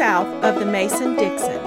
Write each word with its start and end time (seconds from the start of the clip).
south 0.00 0.42
of 0.42 0.58
the 0.58 0.64
Mason 0.64 1.14
Dixon. 1.14 1.62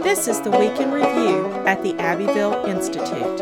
This 0.00 0.28
is 0.28 0.40
the 0.40 0.52
Week 0.52 0.78
in 0.78 0.92
Review 0.92 1.46
at 1.66 1.82
the 1.82 1.98
Abbeville 1.98 2.64
Institute. 2.64 3.40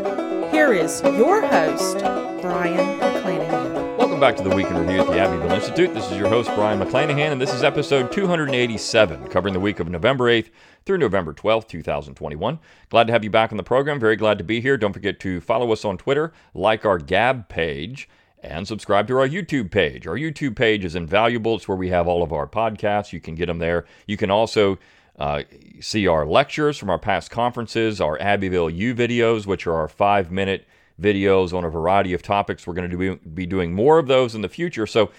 Here 0.50 0.72
is 0.72 1.02
your 1.02 1.46
host, 1.46 1.98
Brian 2.40 2.98
McClanahan. 2.98 3.98
Welcome 3.98 4.21
back 4.21 4.34
to 4.36 4.43
the 4.43 4.48
Week 4.48 4.66
in 4.68 4.79
Review 4.79 5.00
at 5.00 5.08
the 5.08 5.18
Abbeville 5.18 5.52
Institute. 5.52 5.93
This 5.93 6.11
is 6.11 6.16
your 6.16 6.30
host, 6.30 6.50
Brian 6.54 6.80
McClanahan, 6.80 7.32
and 7.32 7.39
this 7.39 7.52
is 7.52 7.62
episode 7.62 8.11
287, 8.12 9.29
covering 9.29 9.52
the 9.52 9.61
week 9.61 9.79
of 9.79 9.90
November 9.90 10.30
8th 10.30 10.48
through 10.86 10.96
November 10.96 11.34
12th, 11.34 11.68
2021. 11.68 12.59
Glad 12.88 13.06
to 13.09 13.12
have 13.12 13.25
you 13.25 13.30
back 13.30 13.52
on 13.52 13.59
the 13.59 13.62
program. 13.62 14.00
Very 14.00 14.17
glad 14.17 14.39
to 14.39 14.45
be 14.45 14.59
here. 14.59 14.79
Don't 14.79 14.95
forget 14.95 15.20
to 15.20 15.43
follow 15.43 15.70
us 15.70 15.84
on 15.84 15.98
Twitter, 15.98 16.32
like 16.54 16.86
our 16.86 16.96
Gab 16.96 17.50
page, 17.50 18.09
and 18.44 18.68
subscribe 18.68 19.08
to 19.08 19.18
our 19.18 19.29
YouTube 19.29 19.71
page. 19.71 20.07
Our 20.07 20.16
YouTube 20.16 20.57
page 20.57 20.84
is 20.84 20.94
invaluable. 20.94 21.57
It's 21.57 21.66
where 21.66 21.76
we 21.76 21.89
have 21.89 22.07
all 22.07 22.22
of 22.22 22.32
our 22.32 22.46
podcasts. 22.46 23.12
You 23.12 23.20
can 23.20 23.34
get 23.34 23.46
them 23.46 23.58
there. 23.58 23.84
You 24.07 24.17
can 24.17 24.30
also 24.30 24.79
uh, 25.18 25.43
see 25.80 26.07
our 26.07 26.26
lectures 26.26 26.76
from 26.76 26.90
our 26.90 26.98
past 26.98 27.30
conferences, 27.30 28.00
our 28.00 28.20
Abbeville 28.20 28.70
U 28.70 28.94
videos, 28.94 29.46
which 29.46 29.67
are 29.67 29.75
our 29.75 29.89
five 29.89 30.30
minute 30.30 30.67
videos 31.00 31.53
on 31.53 31.64
a 31.64 31.70
variety 31.70 32.12
of 32.12 32.22
topics. 32.22 32.67
We're 32.67 32.75
going 32.75 32.91
to 32.91 33.17
be 33.17 33.47
doing 33.47 33.72
more 33.72 33.98
of 33.98 34.06
those 34.06 34.34
in 34.34 34.42
the 34.42 34.48
future. 34.48 34.86
So 34.86 35.11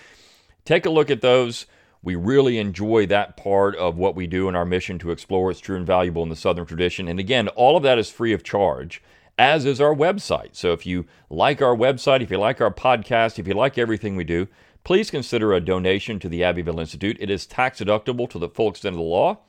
take 0.64 0.86
a 0.86 0.90
look 0.90 1.10
at 1.10 1.22
those. 1.22 1.66
We 2.02 2.16
really 2.16 2.60
enjoy 2.60 3.08
that 3.08 3.36
part 3.36 3.76
of 3.78 3.98
what 3.98 4.16
we 4.16 4.28
do 4.28 4.48
in 4.48 4.56
our 4.56 4.66
mission 4.66 5.00
to 5.00 5.12
explore 5.12 5.46
what's 5.46 5.60
true 5.60 5.76
and 5.76 5.88
valuable 5.88 6.22
in 6.24 6.30
the 6.30 6.36
Southern 6.36 6.66
tradition. 6.66 7.08
And 7.08 7.20
again, 7.20 7.48
all 7.50 7.76
of 7.76 7.84
that 7.84 7.98
is 7.98 8.12
free 8.12 8.32
of 8.32 8.44
charge 8.44 9.02
as 9.38 9.66
is 9.66 9.82
our 9.82 9.94
website. 9.94 10.56
So 10.56 10.72
if 10.72 10.86
you 10.86 11.06
like 11.30 11.62
our 11.62 11.76
website, 11.76 12.22
if 12.22 12.32
you 12.32 12.38
like 12.38 12.62
our 12.62 12.74
podcast, 12.74 13.40
if 13.40 13.48
you 13.48 13.54
like 13.54 13.78
everything 13.78 14.16
we 14.16 14.24
do, 14.24 14.48
please 14.84 15.12
consider 15.12 15.54
a 15.54 15.60
donation 15.60 16.20
to 16.20 16.30
the 16.30 16.44
Abbeville 16.44 16.80
Institute. 16.80 17.18
It 17.20 17.30
is 17.30 17.46
tax 17.46 17.80
deductible 17.80 18.30
to 18.30 18.40
the 18.40 18.50
full 18.50 18.70
extent 18.70 18.94
of 18.94 19.00
the 19.00 19.04
law. 19.04 19.40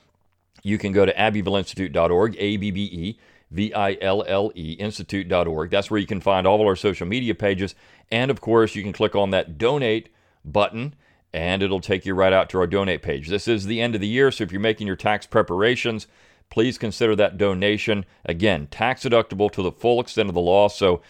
You 0.63 0.79
can 0.79 0.93
go 0.93 1.07
to 1.07 1.15
abbevilleinstitute.org, 1.15 2.37
A 2.39 2.57
B 2.57 2.71
B 2.71 2.85
E 2.85 3.19
V 3.51 3.73
I 3.73 3.97
L 4.01 4.25
L 4.27 4.51
E, 4.55 4.73
institute.org. 4.73 5.71
That's 5.71 5.91
where 5.91 6.01
you 6.01 6.07
can 6.07 6.21
find 6.21 6.47
all 6.47 6.61
of 6.61 6.67
our 6.67 6.77
social 6.77 7.07
media 7.07 7.35
pages. 7.35 7.75
And 8.11 8.31
of 8.31 8.41
course, 8.41 8.75
you 8.75 8.83
can 8.83 8.93
click 8.93 9.15
on 9.15 9.31
that 9.31 9.59
donate 9.59 10.09
button 10.45 10.95
and 11.33 11.63
it'll 11.63 11.81
take 11.81 12.07
you 12.07 12.15
right 12.15 12.33
out 12.33 12.49
to 12.51 12.59
our 12.59 12.67
donate 12.67 13.03
page. 13.03 13.29
This 13.29 13.47
is 13.47 13.67
the 13.67 13.81
end 13.81 13.95
of 13.95 14.01
the 14.01 14.07
year, 14.07 14.31
so 14.31 14.43
if 14.43 14.53
you're 14.53 14.61
making 14.61 14.87
your 14.87 14.97
tax 14.97 15.27
preparations, 15.27 16.07
please 16.51 16.79
consider 16.79 17.17
that 17.17 17.39
donation. 17.39 18.05
Again, 18.25 18.67
tax 18.69 19.05
deductible 19.05 19.51
to 19.53 19.63
the 19.63 19.73
full 19.73 20.01
extent 20.01 20.29
of 20.29 20.35
the 20.35 20.41
law, 20.41 20.69
so 20.69 21.03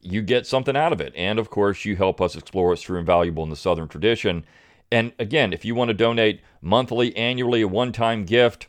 you 0.00 0.20
get 0.20 0.46
something 0.46 0.76
out 0.76 0.92
of 0.92 1.00
it. 1.00 1.12
And 1.16 1.38
of 1.38 1.50
course, 1.50 1.84
you 1.84 1.96
help 1.96 2.20
us 2.20 2.36
explore 2.36 2.68
what's 2.68 2.82
true 2.82 2.98
and 2.98 3.06
valuable 3.06 3.44
in 3.44 3.50
the 3.50 3.56
Southern 3.56 3.88
tradition. 3.88 4.44
And 4.90 5.12
again, 5.18 5.52
if 5.52 5.64
you 5.64 5.74
want 5.74 5.88
to 5.88 5.94
donate 5.94 6.42
monthly, 6.60 7.16
annually, 7.16 7.62
a 7.62 7.68
one 7.68 7.92
time 7.92 8.24
gift, 8.24 8.68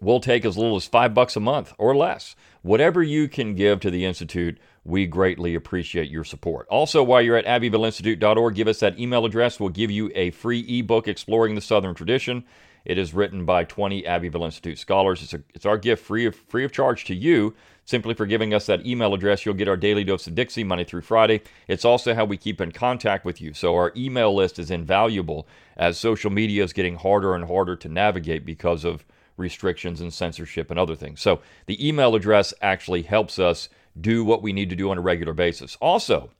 we'll 0.00 0.20
take 0.20 0.44
as 0.44 0.56
little 0.56 0.76
as 0.76 0.86
five 0.86 1.14
bucks 1.14 1.36
a 1.36 1.40
month 1.40 1.72
or 1.78 1.96
less. 1.96 2.36
Whatever 2.62 3.02
you 3.02 3.28
can 3.28 3.54
give 3.54 3.80
to 3.80 3.90
the 3.90 4.04
Institute, 4.04 4.58
we 4.84 5.06
greatly 5.06 5.54
appreciate 5.54 6.10
your 6.10 6.24
support. 6.24 6.66
Also, 6.68 7.02
while 7.02 7.22
you're 7.22 7.36
at 7.36 7.46
abbevilleinstitute.org, 7.46 8.54
give 8.54 8.68
us 8.68 8.80
that 8.80 8.98
email 8.98 9.24
address. 9.24 9.58
We'll 9.58 9.70
give 9.70 9.90
you 9.90 10.12
a 10.14 10.30
free 10.30 10.60
ebook 10.78 11.08
exploring 11.08 11.54
the 11.54 11.60
Southern 11.60 11.94
tradition. 11.94 12.44
It 12.84 12.98
is 12.98 13.14
written 13.14 13.44
by 13.44 13.64
20 13.64 14.06
Abbeville 14.06 14.44
Institute 14.44 14.78
scholars. 14.78 15.22
It's, 15.22 15.34
a, 15.34 15.42
it's 15.54 15.66
our 15.66 15.78
gift 15.78 16.04
free 16.04 16.26
of, 16.26 16.34
free 16.34 16.64
of 16.64 16.72
charge 16.72 17.04
to 17.04 17.14
you 17.14 17.54
simply 17.84 18.14
for 18.14 18.26
giving 18.26 18.54
us 18.54 18.66
that 18.66 18.86
email 18.86 19.14
address. 19.14 19.44
You'll 19.44 19.54
get 19.54 19.68
our 19.68 19.76
daily 19.76 20.04
dose 20.04 20.26
of 20.26 20.34
Dixie 20.34 20.64
Monday 20.64 20.84
through 20.84 21.02
Friday. 21.02 21.42
It's 21.68 21.84
also 21.84 22.14
how 22.14 22.24
we 22.24 22.36
keep 22.36 22.60
in 22.60 22.72
contact 22.72 23.24
with 23.24 23.40
you. 23.40 23.52
So 23.54 23.74
our 23.74 23.92
email 23.96 24.34
list 24.34 24.58
is 24.58 24.70
invaluable 24.70 25.46
as 25.76 25.98
social 25.98 26.30
media 26.30 26.64
is 26.64 26.72
getting 26.72 26.96
harder 26.96 27.34
and 27.34 27.44
harder 27.44 27.76
to 27.76 27.88
navigate 27.88 28.44
because 28.44 28.84
of 28.84 29.04
restrictions 29.36 30.00
and 30.00 30.12
censorship 30.12 30.70
and 30.70 30.78
other 30.78 30.94
things. 30.94 31.20
So 31.20 31.40
the 31.66 31.86
email 31.86 32.14
address 32.14 32.52
actually 32.62 33.02
helps 33.02 33.38
us 33.38 33.68
do 34.00 34.24
what 34.24 34.42
we 34.42 34.52
need 34.52 34.70
to 34.70 34.76
do 34.76 34.90
on 34.90 34.98
a 34.98 35.02
regular 35.02 35.32
basis. 35.32 35.76
Also, 35.80 36.30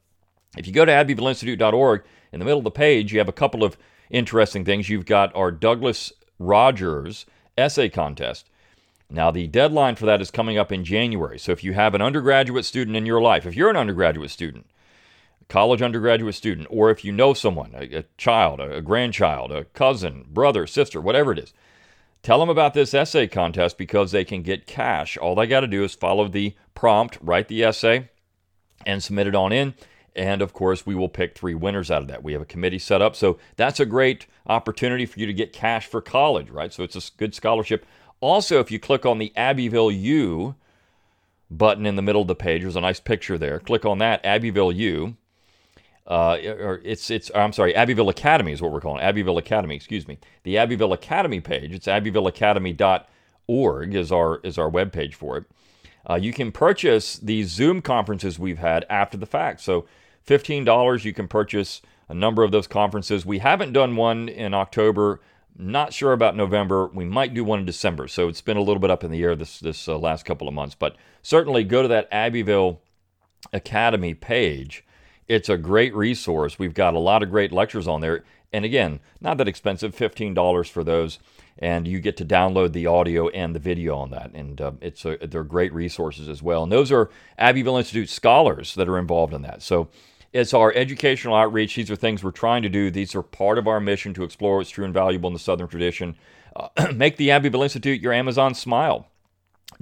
if 0.56 0.66
you 0.66 0.72
go 0.72 0.84
to 0.84 0.93
abbevilleinstitute.org, 0.93 2.03
in 2.33 2.39
the 2.39 2.45
middle 2.45 2.59
of 2.59 2.65
the 2.65 2.71
page, 2.71 3.12
you 3.12 3.19
have 3.19 3.28
a 3.28 3.33
couple 3.33 3.62
of 3.62 3.77
interesting 4.11 4.65
things. 4.65 4.89
You've 4.89 5.06
got 5.06 5.34
our 5.34 5.50
Douglas 5.50 6.12
Rogers 6.47 7.26
essay 7.56 7.88
contest. 7.88 8.48
Now, 9.10 9.30
the 9.30 9.47
deadline 9.47 9.97
for 9.97 10.06
that 10.06 10.22
is 10.22 10.30
coming 10.30 10.56
up 10.56 10.72
in 10.72 10.84
January. 10.84 11.38
So, 11.38 11.53
if 11.53 11.62
you 11.62 11.75
have 11.75 11.94
an 11.94 12.00
undergraduate 12.00 12.64
student 12.64 12.97
in 12.97 13.04
your 13.04 13.20
life, 13.20 13.44
if 13.44 13.54
you're 13.54 13.70
an 13.70 13.76
undergraduate 13.76 14.30
student, 14.30 14.66
college 15.48 15.82
undergraduate 15.82 16.34
student, 16.34 16.66
or 16.70 16.91
if 16.91 17.04
you 17.04 17.12
know 17.12 17.34
someone, 17.34 17.75
a, 17.75 17.98
a 17.98 18.04
child, 18.16 18.58
a, 18.58 18.76
a 18.76 18.80
grandchild, 18.80 19.53
a 19.53 19.64
cousin, 19.64 20.25
brother, 20.30 20.66
sister, 20.66 20.98
whatever 20.98 21.32
it 21.32 21.38
is, 21.38 21.53
tell 22.22 22.38
them 22.38 22.48
about 22.48 22.72
this 22.72 22.94
essay 22.94 23.26
contest 23.26 23.76
because 23.76 24.12
they 24.12 24.24
can 24.24 24.42
get 24.42 24.66
cash. 24.66 25.19
All 25.19 25.34
they 25.34 25.47
got 25.47 25.60
to 25.60 25.66
do 25.66 25.84
is 25.84 25.94
follow 25.94 26.26
the 26.26 26.54
prompt, 26.74 27.19
write 27.20 27.48
the 27.48 27.62
essay, 27.62 28.09
and 28.86 29.03
submit 29.03 29.26
it 29.26 29.34
on 29.34 29.53
in. 29.53 29.74
And 30.15 30.43
of 30.43 30.53
course, 30.53 30.84
we 30.84 30.95
will 30.95 31.09
pick 31.09 31.37
three 31.37 31.55
winners 31.55 31.91
out 31.91 32.03
of 32.03 32.09
that. 32.09 32.23
We 32.23 32.33
have 32.33 32.43
a 32.43 32.47
committee 32.47 32.78
set 32.78 33.00
up. 33.00 33.17
So 33.17 33.39
that's 33.56 33.81
a 33.81 33.87
great 33.87 34.27
opportunity 34.47 35.06
for 35.06 35.19
you 35.19 35.27
to 35.27 35.33
get 35.33 35.53
cash 35.53 35.87
for 35.87 36.00
college, 36.00 36.50
right? 36.50 36.73
So 36.73 36.83
it's 36.83 36.97
a 36.97 37.03
good 37.17 37.34
scholarship. 37.34 37.87
Also, 38.21 38.61
if 38.61 38.71
you 38.71 38.78
click 38.78 39.06
on 39.06 39.19
the 39.19 39.33
Abbeville 39.37 39.91
U 39.91 40.55
button 41.51 41.87
in 41.87 41.97
the 41.97 42.03
middle 42.03 42.22
of 42.22 42.28
the 42.28 42.34
page, 42.34 42.62
there's 42.62 42.77
a 42.77 42.81
nice 42.81 43.01
picture 43.01 43.39
there. 43.39 43.59
Click 43.59 43.84
on 43.84 43.99
that, 43.99 44.25
Abbeville 44.25 44.72
U. 44.72 45.17
Uh, 46.06 46.37
or 46.59 46.81
it's 46.84 47.11
it's 47.11 47.31
I'm 47.34 47.53
sorry, 47.53 47.75
Abbeville 47.77 48.09
Academy 48.09 48.53
is 48.53 48.61
what 48.61 48.72
we're 48.72 48.81
calling 48.81 49.01
it. 49.01 49.05
Abbeville 49.05 49.39
Academy, 49.39 49.77
excuse 49.77 50.09
me. 50.09 50.19
The 50.43 50.59
Abbeville 50.59 50.93
Academy 50.93 51.41
page, 51.41 51.72
it's 51.72 51.87
abbevilleacademy.org 51.87 53.95
is 53.95 54.11
our 54.11 54.41
is 54.43 54.59
our 54.59 54.69
web 54.69 54.93
page 54.93 55.15
for 55.15 55.37
it. 55.37 55.45
Uh, 56.09 56.17
you 56.17 56.33
can 56.33 56.51
purchase 56.51 57.19
these 57.19 57.49
Zoom 57.49 57.81
conferences 57.81 58.39
we've 58.39 58.59
had 58.59 58.84
after 58.91 59.17
the 59.17 59.27
fact. 59.27 59.61
So 59.61 59.87
$15, 60.27 61.05
you 61.05 61.12
can 61.12 61.28
purchase 61.28 61.83
a 62.09 62.15
number 62.15 62.43
of 62.43 62.53
those 62.53 62.66
conferences. 62.66 63.25
We 63.25 63.38
haven't 63.38 63.72
done 63.72 63.97
one 63.97 64.28
in 64.28 64.55
October. 64.55 65.21
Not 65.56 65.93
sure 65.93 66.12
about 66.12 66.37
November. 66.37 66.88
We 66.88 67.05
might 67.05 67.34
do 67.34 67.44
one 67.44 67.60
in 67.60 67.66
December. 67.66 68.09
So 68.09 68.28
it's 68.28 68.41
been 68.41 68.56
a 68.56 68.62
little 68.62 68.81
bit 68.81 68.91
up 68.91 69.05
in 69.05 69.10
the 69.10 69.22
air 69.22 69.34
this 69.34 69.60
this 69.60 69.88
uh, 69.88 69.99
last 69.99 70.25
couple 70.25 70.49
of 70.49 70.55
months. 70.55 70.75
But 70.75 70.97
certainly 71.22 71.65
go 71.65 71.83
to 71.83 71.88
that 71.88 72.09
Abbeville 72.10 72.81
Academy 73.53 74.15
page. 74.15 74.84
It's 75.28 75.49
a 75.49 75.56
great 75.56 75.94
resource. 75.94 76.59
We've 76.59 76.75
got 76.75 76.94
a 76.94 76.99
lot 76.99 77.22
of 77.22 77.31
great 77.31 77.53
lectures 77.53 77.89
on 77.89 78.00
there. 78.00 78.25
And 78.53 78.65
again, 78.65 79.00
not 79.21 79.39
that 79.39 79.49
expensive, 79.49 79.97
$15 79.97 80.69
for 80.69 80.84
those. 80.84 81.19
And 81.59 81.87
you 81.87 82.00
get 82.00 82.16
to 82.19 82.25
download 82.25 82.72
the 82.72 82.87
audio 82.87 83.28
and 83.28 83.54
the 83.54 83.59
video 83.60 83.97
on 83.97 84.10
that. 84.10 84.33
And 84.34 84.60
uh, 84.60 84.72
it's 84.81 85.04
a, 85.04 85.16
they're 85.16 85.44
great 85.44 85.72
resources 85.72 86.28
as 86.28 86.43
well. 86.43 86.62
And 86.62 86.72
those 86.72 86.91
are 86.91 87.10
Abbeville 87.39 87.77
Institute 87.77 88.09
scholars 88.09 88.75
that 88.75 88.89
are 88.89 88.99
involved 88.99 89.33
in 89.33 89.43
that. 89.43 89.62
So 89.62 89.89
it's 90.32 90.54
our 90.54 90.72
educational 90.75 91.34
outreach. 91.34 91.75
These 91.75 91.91
are 91.91 91.97
things 91.97 92.25
we're 92.25 92.31
trying 92.31 92.62
to 92.62 92.69
do. 92.69 92.91
These 92.91 93.15
are 93.15 93.22
part 93.22 93.59
of 93.59 93.66
our 93.66 93.81
mission 93.81 94.15
to 94.15 94.25
explore 94.25 94.56
what's 94.56 94.70
true 94.70 94.84
and 94.84 94.94
valuable 94.94 95.28
in 95.28 95.34
the 95.34 95.38
Southern 95.38 95.69
tradition. 95.69 96.16
Uh, 96.56 96.69
make 96.94 97.16
the 97.16 97.31
Abbeville 97.31 97.62
Institute 97.62 98.00
your 98.00 98.12
Amazon 98.12 98.54
Smile 98.54 99.09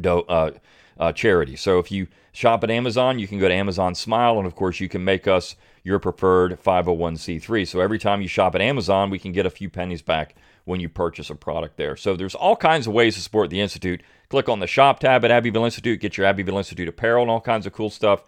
do, 0.00 0.20
uh, 0.20 0.52
uh, 0.98 1.12
charity. 1.12 1.56
So 1.56 1.78
if 1.78 1.90
you 1.90 2.08
shop 2.32 2.64
at 2.64 2.70
Amazon, 2.70 3.18
you 3.18 3.26
can 3.26 3.38
go 3.38 3.48
to 3.48 3.54
Amazon 3.54 3.94
Smile, 3.94 4.38
and 4.38 4.46
of 4.46 4.54
course, 4.54 4.80
you 4.80 4.88
can 4.88 5.04
make 5.04 5.26
us 5.26 5.56
your 5.82 5.98
preferred 5.98 6.62
501c3. 6.62 7.66
So 7.66 7.80
every 7.80 7.98
time 7.98 8.20
you 8.20 8.28
shop 8.28 8.54
at 8.54 8.60
Amazon, 8.60 9.08
we 9.08 9.18
can 9.18 9.32
get 9.32 9.46
a 9.46 9.50
few 9.50 9.70
pennies 9.70 10.02
back 10.02 10.34
when 10.64 10.78
you 10.78 10.88
purchase 10.88 11.30
a 11.30 11.34
product 11.34 11.76
there. 11.76 11.96
So 11.96 12.16
there's 12.16 12.34
all 12.34 12.54
kinds 12.54 12.86
of 12.86 12.92
ways 12.92 13.14
to 13.14 13.22
support 13.22 13.50
the 13.50 13.60
Institute. 13.60 14.02
Click 14.28 14.48
on 14.48 14.60
the 14.60 14.66
shop 14.66 15.00
tab 15.00 15.24
at 15.24 15.30
Abbeville 15.30 15.64
Institute, 15.64 16.00
get 16.00 16.16
your 16.16 16.26
Abbeville 16.26 16.58
Institute 16.58 16.88
apparel 16.88 17.22
and 17.22 17.30
all 17.30 17.40
kinds 17.40 17.66
of 17.66 17.72
cool 17.72 17.90
stuff. 17.90 18.24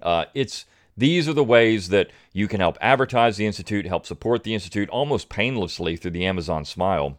Uh, 0.00 0.26
it's 0.34 0.66
these 0.96 1.28
are 1.28 1.32
the 1.32 1.44
ways 1.44 1.88
that 1.88 2.10
you 2.32 2.48
can 2.48 2.60
help 2.60 2.78
advertise 2.80 3.36
the 3.36 3.46
Institute, 3.46 3.86
help 3.86 4.06
support 4.06 4.44
the 4.44 4.54
Institute 4.54 4.88
almost 4.90 5.28
painlessly 5.28 5.96
through 5.96 6.12
the 6.12 6.26
Amazon 6.26 6.64
Smile. 6.64 7.18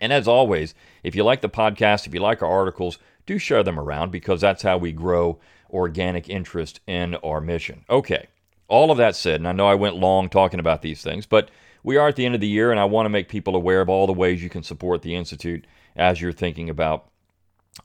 And 0.00 0.12
as 0.12 0.28
always, 0.28 0.74
if 1.02 1.14
you 1.14 1.24
like 1.24 1.40
the 1.40 1.48
podcast, 1.48 2.06
if 2.06 2.14
you 2.14 2.20
like 2.20 2.42
our 2.42 2.50
articles, 2.50 2.98
do 3.26 3.38
share 3.38 3.62
them 3.62 3.78
around 3.78 4.10
because 4.10 4.40
that's 4.40 4.62
how 4.62 4.78
we 4.78 4.92
grow 4.92 5.38
organic 5.70 6.28
interest 6.28 6.80
in 6.86 7.14
our 7.16 7.40
mission. 7.40 7.84
Okay, 7.90 8.28
all 8.68 8.90
of 8.90 8.98
that 8.98 9.16
said, 9.16 9.40
and 9.40 9.48
I 9.48 9.52
know 9.52 9.66
I 9.66 9.74
went 9.74 9.96
long 9.96 10.28
talking 10.28 10.60
about 10.60 10.82
these 10.82 11.02
things, 11.02 11.26
but 11.26 11.50
we 11.82 11.96
are 11.96 12.08
at 12.08 12.16
the 12.16 12.26
end 12.26 12.34
of 12.34 12.40
the 12.40 12.48
year, 12.48 12.70
and 12.70 12.80
I 12.80 12.84
want 12.84 13.06
to 13.06 13.10
make 13.10 13.28
people 13.28 13.56
aware 13.56 13.80
of 13.80 13.88
all 13.88 14.06
the 14.06 14.12
ways 14.12 14.42
you 14.42 14.50
can 14.50 14.62
support 14.62 15.02
the 15.02 15.14
Institute 15.14 15.66
as 15.96 16.20
you're 16.20 16.32
thinking 16.32 16.68
about, 16.68 17.08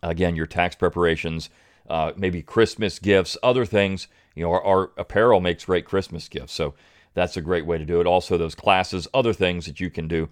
again, 0.01 0.35
your 0.35 0.47
tax 0.47 0.75
preparations, 0.75 1.49
uh, 1.89 2.11
maybe 2.15 2.41
Christmas 2.41 2.99
gifts, 2.99 3.37
other 3.43 3.65
things. 3.65 4.07
You 4.35 4.43
know, 4.43 4.51
our, 4.51 4.63
our 4.63 4.91
apparel 4.97 5.39
makes 5.39 5.65
great 5.65 5.85
Christmas 5.85 6.27
gifts, 6.27 6.53
so 6.53 6.73
that's 7.13 7.37
a 7.37 7.41
great 7.41 7.65
way 7.65 7.77
to 7.77 7.85
do 7.85 8.01
it. 8.01 8.07
Also, 8.07 8.37
those 8.37 8.55
classes, 8.55 9.07
other 9.13 9.33
things 9.33 9.65
that 9.65 9.79
you 9.79 9.89
can 9.89 10.07
do 10.07 10.29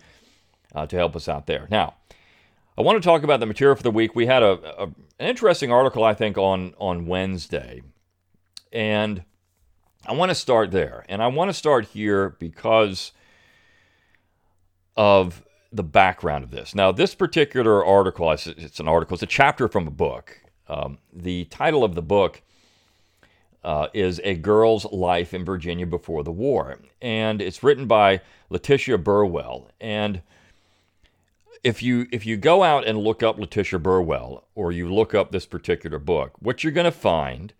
uh, 0.73 0.85
to 0.87 0.95
help 0.95 1.15
us 1.15 1.27
out 1.27 1.45
there. 1.45 1.67
Now, 1.69 1.95
I 2.77 2.81
want 2.81 3.01
to 3.01 3.07
talk 3.07 3.23
about 3.23 3.39
the 3.39 3.45
material 3.45 3.75
for 3.75 3.83
the 3.83 3.91
week. 3.91 4.15
We 4.15 4.25
had 4.25 4.41
a, 4.41 4.81
a, 4.81 4.83
an 4.85 4.95
interesting 5.19 5.71
article, 5.71 6.03
I 6.03 6.13
think, 6.13 6.37
on 6.37 6.73
on 6.79 7.05
Wednesday, 7.05 7.81
and 8.71 9.23
I 10.07 10.13
want 10.13 10.29
to 10.29 10.35
start 10.35 10.71
there. 10.71 11.05
And 11.09 11.21
I 11.21 11.27
want 11.27 11.49
to 11.49 11.53
start 11.53 11.85
here 11.85 12.29
because 12.39 13.11
of 14.97 15.43
the 15.71 15.83
background 15.83 16.43
of 16.43 16.51
this. 16.51 16.75
Now, 16.75 16.91
this 16.91 17.15
particular 17.15 17.85
article, 17.85 18.31
it's 18.31 18.79
an 18.79 18.87
article, 18.87 19.15
it's 19.15 19.23
a 19.23 19.27
chapter 19.27 19.67
from 19.67 19.87
a 19.87 19.91
book. 19.91 20.41
Um, 20.67 20.99
the 21.11 21.45
title 21.45 21.83
of 21.83 21.95
the 21.95 22.01
book 22.01 22.41
uh, 23.63 23.87
is 23.93 24.19
A 24.23 24.35
Girl's 24.35 24.85
Life 24.91 25.33
in 25.33 25.45
Virginia 25.45 25.85
Before 25.85 26.23
the 26.23 26.31
War. 26.31 26.79
And 27.01 27.41
it's 27.41 27.63
written 27.63 27.87
by 27.87 28.21
Letitia 28.49 28.97
Burwell. 28.97 29.69
And 29.79 30.21
if 31.63 31.83
you 31.83 32.07
if 32.11 32.25
you 32.25 32.37
go 32.37 32.63
out 32.63 32.87
and 32.87 32.97
look 32.97 33.21
up 33.21 33.37
Letitia 33.37 33.79
Burwell 33.79 34.45
or 34.55 34.71
you 34.71 34.91
look 34.91 35.13
up 35.13 35.31
this 35.31 35.45
particular 35.45 35.99
book, 35.99 36.33
what 36.39 36.63
you're 36.63 36.73
going 36.73 36.85
to 36.85 36.91
find 36.91 37.53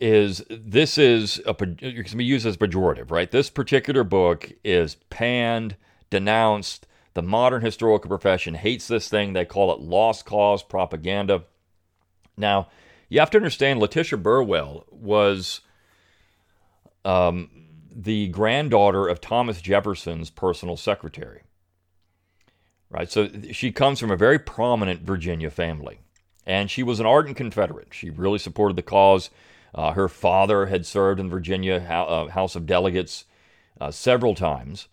is 0.00 0.44
this 0.48 0.96
is 0.96 1.40
a 1.44 1.54
it 1.80 2.06
can 2.06 2.18
be 2.18 2.24
used 2.24 2.46
as 2.46 2.56
pejorative, 2.56 3.10
right? 3.10 3.30
This 3.30 3.50
particular 3.50 4.04
book 4.04 4.52
is 4.64 4.96
panned, 5.10 5.76
denounced. 6.10 6.86
The 7.14 7.22
modern 7.22 7.62
historical 7.62 8.08
profession 8.08 8.54
hates 8.54 8.86
this 8.86 9.08
thing. 9.08 9.32
They 9.32 9.44
call 9.44 9.72
it 9.72 9.80
lost 9.80 10.24
cause 10.24 10.62
propaganda. 10.62 11.44
Now, 12.38 12.68
you 13.08 13.20
have 13.20 13.30
to 13.30 13.38
understand 13.38 13.80
Letitia 13.80 14.18
Burwell 14.18 14.86
was 14.90 15.60
um, 17.04 17.50
the 17.94 18.28
granddaughter 18.28 19.08
of 19.08 19.20
Thomas 19.20 19.60
Jefferson's 19.60 20.30
personal 20.30 20.76
secretary. 20.76 21.42
Right? 22.90 23.10
So 23.10 23.28
she 23.52 23.72
comes 23.72 24.00
from 24.00 24.10
a 24.10 24.16
very 24.16 24.38
prominent 24.38 25.02
Virginia 25.02 25.50
family. 25.50 26.00
And 26.46 26.70
she 26.70 26.82
was 26.82 26.98
an 26.98 27.06
ardent 27.06 27.36
Confederate. 27.36 27.92
She 27.92 28.08
really 28.08 28.38
supported 28.38 28.76
the 28.76 28.82
cause. 28.82 29.28
Uh, 29.74 29.92
her 29.92 30.08
father 30.08 30.66
had 30.66 30.86
served 30.86 31.20
in 31.20 31.26
the 31.26 31.30
Virginia 31.30 31.74
uh, 31.76 32.28
House 32.28 32.56
of 32.56 32.64
Delegates 32.64 33.26
uh, 33.78 33.90
several 33.90 34.34
times. 34.34 34.88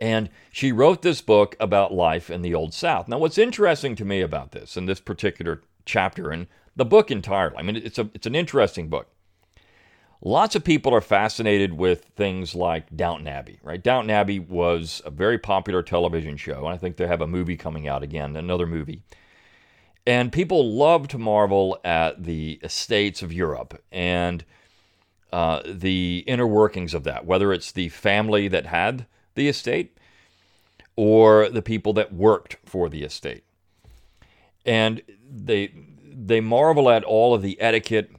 And 0.00 0.30
she 0.50 0.72
wrote 0.72 1.02
this 1.02 1.20
book 1.20 1.56
about 1.60 1.92
life 1.92 2.30
in 2.30 2.40
the 2.40 2.54
Old 2.54 2.72
South. 2.72 3.06
Now, 3.06 3.18
what's 3.18 3.36
interesting 3.36 3.94
to 3.96 4.04
me 4.04 4.22
about 4.22 4.52
this, 4.52 4.76
in 4.76 4.86
this 4.86 5.00
particular 5.00 5.62
chapter, 5.84 6.30
and 6.30 6.46
the 6.76 6.84
book 6.84 7.10
entirely. 7.10 7.56
I 7.56 7.62
mean, 7.62 7.76
it's 7.76 7.98
a 7.98 8.10
it's 8.14 8.26
an 8.26 8.34
interesting 8.34 8.88
book. 8.88 9.08
Lots 10.26 10.56
of 10.56 10.64
people 10.64 10.94
are 10.94 11.02
fascinated 11.02 11.74
with 11.74 12.04
things 12.16 12.54
like 12.54 12.96
Downton 12.96 13.28
Abbey, 13.28 13.58
right? 13.62 13.82
Downton 13.82 14.10
Abbey 14.10 14.38
was 14.38 15.02
a 15.04 15.10
very 15.10 15.38
popular 15.38 15.82
television 15.82 16.38
show, 16.38 16.64
and 16.64 16.74
I 16.74 16.78
think 16.78 16.96
they 16.96 17.06
have 17.06 17.20
a 17.20 17.26
movie 17.26 17.58
coming 17.58 17.86
out 17.86 18.02
again, 18.02 18.34
another 18.34 18.66
movie. 18.66 19.02
And 20.06 20.32
people 20.32 20.74
love 20.74 21.08
to 21.08 21.18
marvel 21.18 21.78
at 21.84 22.24
the 22.24 22.58
estates 22.62 23.22
of 23.22 23.32
Europe 23.32 23.82
and 23.92 24.44
uh, 25.32 25.62
the 25.66 26.24
inner 26.26 26.46
workings 26.46 26.94
of 26.94 27.04
that, 27.04 27.26
whether 27.26 27.52
it's 27.52 27.72
the 27.72 27.88
family 27.88 28.48
that 28.48 28.66
had 28.66 29.06
the 29.34 29.48
estate 29.48 29.98
or 30.96 31.48
the 31.48 31.62
people 31.62 31.92
that 31.94 32.12
worked 32.12 32.56
for 32.64 32.88
the 32.88 33.02
estate. 33.02 33.44
And 34.64 35.02
they 35.30 35.72
they 36.16 36.40
marvel 36.40 36.88
at 36.90 37.04
all 37.04 37.34
of 37.34 37.42
the 37.42 37.60
etiquette 37.60 38.10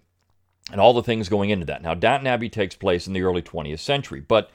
and 0.71 0.81
all 0.81 0.94
the 0.94 1.03
things 1.03 1.30
going 1.30 1.50
into 1.50 1.65
that. 1.65 1.81
Now, 1.81 1.94
Downton 1.94 2.27
Abbey 2.27 2.50
takes 2.50 2.75
place 2.75 3.07
in 3.07 3.13
the 3.13 3.21
early 3.21 3.42
20th 3.42 3.80
century, 3.80 4.19
but 4.19 4.51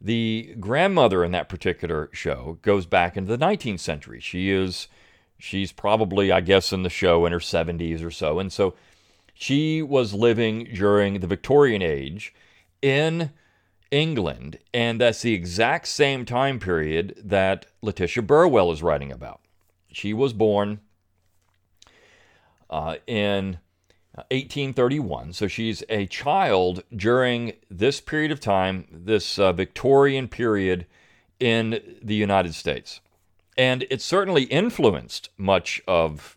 the 0.00 0.54
grandmother 0.58 1.24
in 1.24 1.32
that 1.32 1.48
particular 1.48 2.10
show 2.12 2.58
goes 2.62 2.86
back 2.86 3.16
into 3.16 3.34
the 3.34 3.44
19th 3.44 3.80
century. 3.80 4.20
She 4.20 4.50
is, 4.50 4.88
she's 5.38 5.72
probably, 5.72 6.32
I 6.32 6.40
guess, 6.40 6.72
in 6.72 6.82
the 6.82 6.90
show 6.90 7.24
in 7.26 7.32
her 7.32 7.38
70s 7.38 8.04
or 8.04 8.10
so. 8.10 8.38
And 8.38 8.52
so 8.52 8.74
she 9.34 9.82
was 9.82 10.14
living 10.14 10.68
during 10.74 11.20
the 11.20 11.26
Victorian 11.26 11.82
age 11.82 12.34
in 12.82 13.30
England, 13.90 14.58
and 14.72 15.00
that's 15.00 15.22
the 15.22 15.34
exact 15.34 15.86
same 15.88 16.24
time 16.24 16.58
period 16.58 17.14
that 17.22 17.66
Letitia 17.82 18.22
Burwell 18.22 18.72
is 18.72 18.82
writing 18.82 19.12
about. 19.12 19.40
She 19.92 20.12
was 20.12 20.32
born 20.32 20.80
uh, 22.70 22.96
in 23.06 23.58
1831. 24.14 25.32
So 25.32 25.48
she's 25.48 25.82
a 25.88 26.06
child 26.06 26.84
during 26.94 27.54
this 27.70 28.00
period 28.00 28.30
of 28.30 28.40
time, 28.40 28.86
this 28.90 29.38
uh, 29.38 29.52
Victorian 29.52 30.28
period 30.28 30.86
in 31.40 31.80
the 32.00 32.14
United 32.14 32.54
States. 32.54 33.00
And 33.56 33.86
it 33.90 34.00
certainly 34.00 34.44
influenced 34.44 35.30
much 35.36 35.82
of 35.88 36.36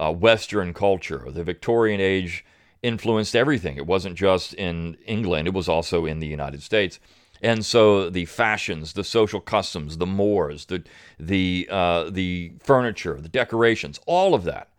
uh, 0.00 0.12
Western 0.12 0.72
culture. 0.72 1.26
The 1.30 1.44
Victorian 1.44 2.00
age 2.00 2.44
influenced 2.82 3.36
everything. 3.36 3.76
It 3.76 3.86
wasn't 3.86 4.16
just 4.16 4.54
in 4.54 4.96
England, 5.04 5.48
it 5.48 5.54
was 5.54 5.68
also 5.68 6.06
in 6.06 6.20
the 6.20 6.26
United 6.26 6.62
States. 6.62 7.00
And 7.42 7.64
so 7.64 8.10
the 8.10 8.24
fashions, 8.24 8.94
the 8.94 9.04
social 9.04 9.40
customs, 9.40 9.98
the 9.98 10.06
mores, 10.06 10.64
the, 10.66 10.82
the, 11.20 11.68
uh, 11.70 12.10
the 12.10 12.52
furniture, 12.60 13.20
the 13.20 13.28
decorations, 13.28 14.00
all 14.06 14.34
of 14.34 14.44
that 14.44 14.70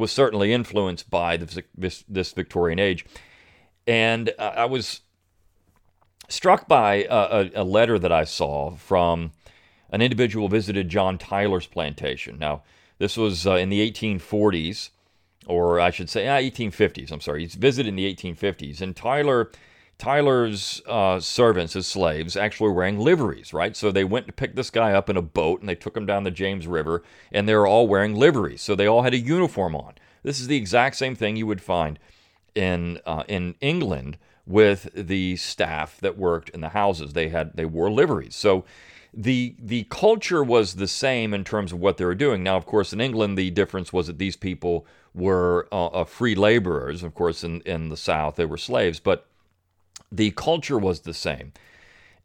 was 0.00 0.10
certainly 0.10 0.52
influenced 0.52 1.10
by 1.10 1.36
this, 1.36 1.58
this, 1.76 2.04
this 2.08 2.32
Victorian 2.32 2.78
age. 2.78 3.04
And 3.86 4.32
I 4.38 4.64
was 4.64 5.00
struck 6.28 6.68
by 6.68 7.06
a, 7.10 7.50
a, 7.54 7.64
letter 7.64 7.98
that 7.98 8.12
I 8.12 8.24
saw 8.24 8.72
from 8.76 9.32
an 9.90 10.00
individual 10.00 10.48
who 10.48 10.52
visited 10.52 10.88
John 10.88 11.18
Tyler's 11.18 11.66
plantation. 11.66 12.38
Now, 12.38 12.62
this 12.98 13.16
was 13.16 13.46
uh, 13.46 13.54
in 13.54 13.68
the 13.68 13.90
1840s, 13.90 14.90
or 15.46 15.80
I 15.80 15.90
should 15.90 16.08
say, 16.08 16.28
uh, 16.28 16.36
1850s. 16.36 17.10
I'm 17.10 17.20
sorry. 17.20 17.40
He's 17.42 17.54
visited 17.54 17.88
in 17.88 17.96
the 17.96 18.14
1850s, 18.14 18.80
and 18.80 18.94
Tyler 18.94 19.50
Tyler's 20.00 20.80
uh, 20.86 21.20
servants, 21.20 21.74
his 21.74 21.86
slaves, 21.86 22.34
actually 22.34 22.68
were 22.68 22.74
wearing 22.74 22.98
liveries, 22.98 23.52
right? 23.52 23.76
So 23.76 23.92
they 23.92 24.02
went 24.02 24.26
to 24.26 24.32
pick 24.32 24.56
this 24.56 24.70
guy 24.70 24.92
up 24.92 25.10
in 25.10 25.16
a 25.16 25.22
boat 25.22 25.60
and 25.60 25.68
they 25.68 25.74
took 25.74 25.96
him 25.96 26.06
down 26.06 26.24
the 26.24 26.30
James 26.30 26.66
River 26.66 27.02
and 27.30 27.46
they 27.46 27.54
were 27.54 27.66
all 27.66 27.86
wearing 27.86 28.16
liveries. 28.16 28.62
So 28.62 28.74
they 28.74 28.86
all 28.86 29.02
had 29.02 29.12
a 29.12 29.18
uniform 29.18 29.76
on. 29.76 29.94
This 30.22 30.40
is 30.40 30.46
the 30.46 30.56
exact 30.56 30.96
same 30.96 31.14
thing 31.14 31.36
you 31.36 31.46
would 31.46 31.60
find 31.60 31.98
in, 32.54 32.98
uh, 33.04 33.24
in 33.28 33.56
England 33.60 34.16
with 34.46 34.88
the 34.94 35.36
staff 35.36 35.98
that 36.00 36.16
worked 36.16 36.48
in 36.48 36.62
the 36.62 36.70
houses. 36.70 37.12
They 37.12 37.28
had 37.28 37.54
they 37.54 37.66
wore 37.66 37.90
liveries. 37.90 38.34
So 38.34 38.64
the 39.12 39.54
the 39.58 39.84
culture 39.84 40.42
was 40.42 40.74
the 40.76 40.88
same 40.88 41.34
in 41.34 41.44
terms 41.44 41.72
of 41.72 41.78
what 41.78 41.98
they 41.98 42.04
were 42.04 42.14
doing. 42.14 42.42
Now, 42.42 42.56
of 42.56 42.64
course, 42.64 42.92
in 42.92 43.00
England, 43.00 43.36
the 43.36 43.50
difference 43.50 43.92
was 43.92 44.06
that 44.06 44.18
these 44.18 44.36
people 44.36 44.86
were 45.14 45.68
uh, 45.70 45.86
uh 45.86 46.04
free 46.04 46.34
laborers. 46.34 47.02
Of 47.02 47.14
course, 47.14 47.44
in, 47.44 47.60
in 47.62 47.90
the 47.90 47.96
South, 47.96 48.36
they 48.36 48.46
were 48.46 48.56
slaves. 48.56 48.98
But 48.98 49.26
the 50.10 50.30
culture 50.32 50.78
was 50.78 51.00
the 51.00 51.14
same. 51.14 51.52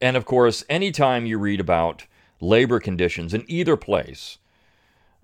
And 0.02 0.18
of 0.18 0.26
course, 0.26 0.64
anytime 0.70 1.26
you 1.26 1.38
read 1.38 1.60
about 1.60 2.06
labor 2.42 2.80
conditions 2.80 3.34
in 3.34 3.46
either 3.48 3.78
place, 3.78 4.38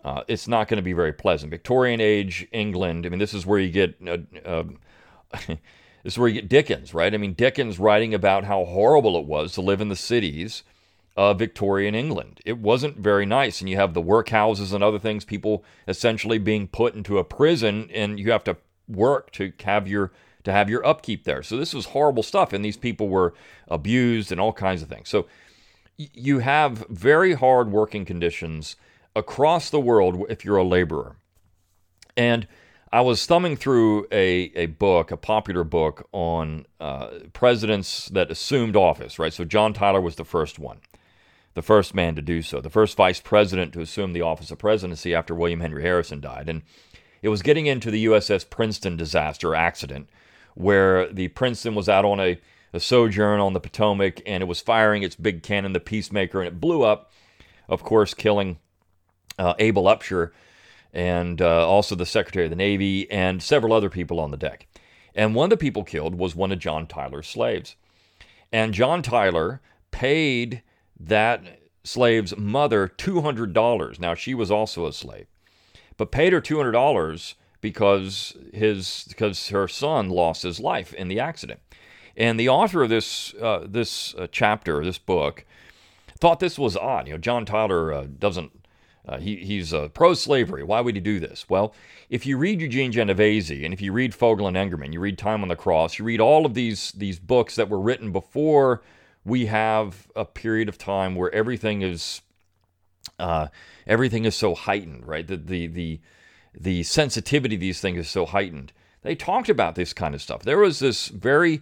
uh, 0.03 0.23
it's 0.27 0.47
not 0.47 0.67
going 0.67 0.77
to 0.77 0.83
be 0.83 0.93
very 0.93 1.13
pleasant. 1.13 1.51
Victorian 1.51 2.01
age 2.01 2.47
England, 2.51 3.05
I 3.05 3.09
mean, 3.09 3.19
this 3.19 3.33
is 3.33 3.45
where 3.45 3.59
you 3.59 3.69
get. 3.69 3.95
Uh, 4.05 4.17
uh, 4.45 4.63
this 5.47 6.13
is 6.13 6.17
where 6.17 6.27
you 6.27 6.41
get 6.41 6.49
Dickens, 6.49 6.93
right? 6.93 7.13
I 7.13 7.17
mean, 7.17 7.33
Dickens 7.33 7.79
writing 7.79 8.13
about 8.13 8.45
how 8.45 8.65
horrible 8.65 9.17
it 9.17 9.25
was 9.25 9.53
to 9.53 9.61
live 9.61 9.81
in 9.81 9.89
the 9.89 9.95
cities 9.95 10.63
of 11.15 11.39
Victorian 11.39 11.93
England. 11.93 12.39
It 12.45 12.57
wasn't 12.57 12.97
very 12.97 13.25
nice. 13.25 13.61
And 13.61 13.69
you 13.69 13.75
have 13.75 13.93
the 13.93 14.01
workhouses 14.01 14.73
and 14.73 14.83
other 14.83 14.99
things, 14.99 15.25
people 15.25 15.63
essentially 15.87 16.37
being 16.37 16.67
put 16.67 16.95
into 16.95 17.17
a 17.17 17.23
prison, 17.23 17.89
and 17.93 18.19
you 18.19 18.31
have 18.31 18.43
to 18.45 18.57
work 18.87 19.31
to 19.33 19.51
have 19.63 19.87
your 19.87 20.11
to 20.43 20.51
have 20.51 20.69
your 20.69 20.86
upkeep 20.86 21.24
there. 21.24 21.43
So 21.43 21.57
this 21.57 21.74
was 21.74 21.88
horrible 21.88 22.24
stuff, 22.24 22.53
and 22.53 22.63
these 22.63 22.77
people 22.77 23.10
were 23.10 23.33
abused 23.67 24.31
and 24.31 24.41
all 24.41 24.53
kinds 24.53 24.81
of 24.81 24.89
things. 24.89 25.10
So 25.10 25.27
you 25.98 26.39
have 26.39 26.86
very 26.89 27.33
hard 27.33 27.71
working 27.71 28.05
conditions 28.05 28.75
across 29.15 29.69
the 29.69 29.79
world 29.79 30.25
if 30.29 30.43
you're 30.45 30.57
a 30.57 30.63
laborer. 30.63 31.17
And 32.17 32.48
I 32.93 33.01
was 33.01 33.25
thumbing 33.25 33.55
through 33.55 34.07
a, 34.12 34.51
a 34.55 34.65
book, 34.65 35.12
a 35.12 35.17
popular 35.17 35.63
book 35.63 36.07
on 36.12 36.65
uh, 36.79 37.10
presidents 37.33 38.10
that 38.10 38.31
assumed 38.31 38.75
office, 38.75 39.17
right? 39.17 39.31
So 39.31 39.45
John 39.45 39.74
Tyler 39.74 40.01
was 40.01 40.15
the 40.15 40.25
first 40.25 40.60
one, 40.60 40.79
the 41.53 41.62
first 41.62 41.95
man 41.95 42.15
to 42.15 42.21
do 42.21 42.41
so, 42.41 42.60
the 42.60 42.69
first 42.69 42.98
vice 42.98 43.21
president 43.21 43.71
to 43.74 43.81
assume 43.81 44.12
the 44.12 44.21
office 44.21 44.51
of 44.51 44.57
presidency 44.57 45.15
after 45.15 45.33
William 45.33 45.62
Henry 45.62 45.83
Harrison 45.83 46.19
died. 46.19 46.50
And 46.50 46.63
it 47.21 47.29
was 47.29 47.41
getting 47.41 47.65
into 47.65 47.91
the 47.91 48.05
USS 48.05 48.50
Princeton 48.50 48.98
disaster 48.98 49.55
accident 49.55 50.10
where 50.55 51.12
the 51.12 51.29
Princeton 51.29 51.75
was 51.75 51.89
out 51.89 52.05
on 52.05 52.20
a, 52.20 52.39
a 52.74 52.79
sojourn 52.79 53.39
on 53.39 53.53
the 53.53 53.60
Potomac 53.60 54.22
and 54.25 54.41
it 54.43 54.48
was 54.48 54.62
firing 54.62 55.03
its 55.03 55.15
big 55.15 55.43
cannon, 55.43 55.74
the 55.74 55.79
Peacemaker, 55.79 56.39
and 56.39 56.48
it 56.48 56.62
blew 56.62 56.84
up, 56.84 57.12
of 57.67 57.84
course, 57.84 58.13
killing 58.13 58.58
uh, 59.38 59.53
Abel 59.60 59.84
Upshur 59.84 60.31
and 60.93 61.41
uh, 61.41 61.67
also 61.67 61.96
the 61.96 62.05
Secretary 62.05 62.46
of 62.46 62.50
the 62.50 62.55
Navy 62.55 63.10
and 63.10 63.41
several 63.41 63.74
other 63.74 63.89
people 63.89 64.20
on 64.20 64.31
the 64.31 64.38
deck. 64.38 64.67
And 65.15 65.36
one 65.36 65.46
of 65.46 65.50
the 65.51 65.58
people 65.58 65.84
killed 65.84 66.15
was 66.15 66.36
one 66.36 66.51
of 66.51 66.60
John 66.60 66.88
Tyler's 66.88 67.27
slaves. 67.27 67.75
And 68.51 68.74
John 68.74 69.01
Tyler 69.01 69.62
paid 69.91 70.62
that 71.00 71.60
slave's 71.84 72.36
mother 72.38 72.88
$200. 72.88 74.00
Now, 74.00 74.13
she 74.13 74.34
was 74.34 74.51
also 74.51 74.86
a 74.86 74.93
slave, 74.93 75.27
but 75.98 76.12
paid 76.12 76.34
her 76.34 76.41
$200 76.41 77.34
because 77.61 78.35
his 78.53 79.05
because 79.07 79.49
her 79.49 79.67
son 79.67 80.09
lost 80.09 80.43
his 80.43 80.59
life 80.59 80.93
in 80.93 81.07
the 81.07 81.19
accident. 81.19 81.59
And 82.17 82.39
the 82.39 82.49
author 82.49 82.83
of 82.83 82.89
this 82.89 83.33
uh, 83.35 83.65
this 83.67 84.13
uh, 84.15 84.27
chapter, 84.31 84.83
this 84.83 84.97
book, 84.97 85.45
thought 86.19 86.39
this 86.39 86.59
was 86.59 86.75
odd. 86.75 87.07
You 87.07 87.13
know, 87.13 87.19
John 87.19 87.45
Tyler 87.45 87.93
uh, 87.93 88.07
doesn't. 88.19 88.51
Uh, 89.03 89.17
he, 89.17 89.37
he's 89.37 89.73
pro-slavery. 89.95 90.63
Why 90.63 90.79
would 90.79 90.93
he 90.93 91.01
do 91.01 91.19
this? 91.19 91.49
Well, 91.49 91.73
if 92.11 92.27
you 92.27 92.37
read 92.37 92.61
Eugene 92.61 92.91
Genovese 92.91 93.49
and 93.49 93.73
if 93.73 93.81
you 93.81 93.91
read 93.91 94.13
Fogel 94.13 94.45
and 94.45 94.55
Engerman, 94.55 94.93
you 94.93 94.99
read 94.99 95.17
Time 95.17 95.41
on 95.41 95.47
the 95.47 95.55
Cross, 95.55 95.97
you 95.97 96.05
read 96.05 96.21
all 96.21 96.45
of 96.45 96.53
these 96.53 96.91
these 96.91 97.17
books 97.17 97.55
that 97.55 97.67
were 97.67 97.79
written 97.79 98.11
before 98.11 98.83
we 99.25 99.47
have 99.47 100.07
a 100.15 100.25
period 100.25 100.69
of 100.69 100.77
time 100.77 101.15
where 101.15 101.33
everything 101.33 101.81
is 101.81 102.21
uh, 103.19 103.47
everything 103.87 104.25
is 104.25 104.35
so 104.35 104.55
heightened, 104.55 105.07
right? 105.07 105.27
The 105.27 105.37
the 105.37 105.67
the 105.67 105.99
the 106.53 106.84
sensitivity 106.84 107.55
of 107.55 107.62
these 107.62 107.81
things 107.81 108.00
is 108.00 108.10
so 108.10 108.25
heightened. 108.25 108.74
They 109.01 109.15
talked 109.15 109.50
about 109.50 109.75
this 109.75 109.93
kind 109.93 110.13
of 110.13 110.22
stuff. 110.22 110.43
There 110.43 110.60
was 110.60 110.79
this 110.79 111.08
very 111.08 111.62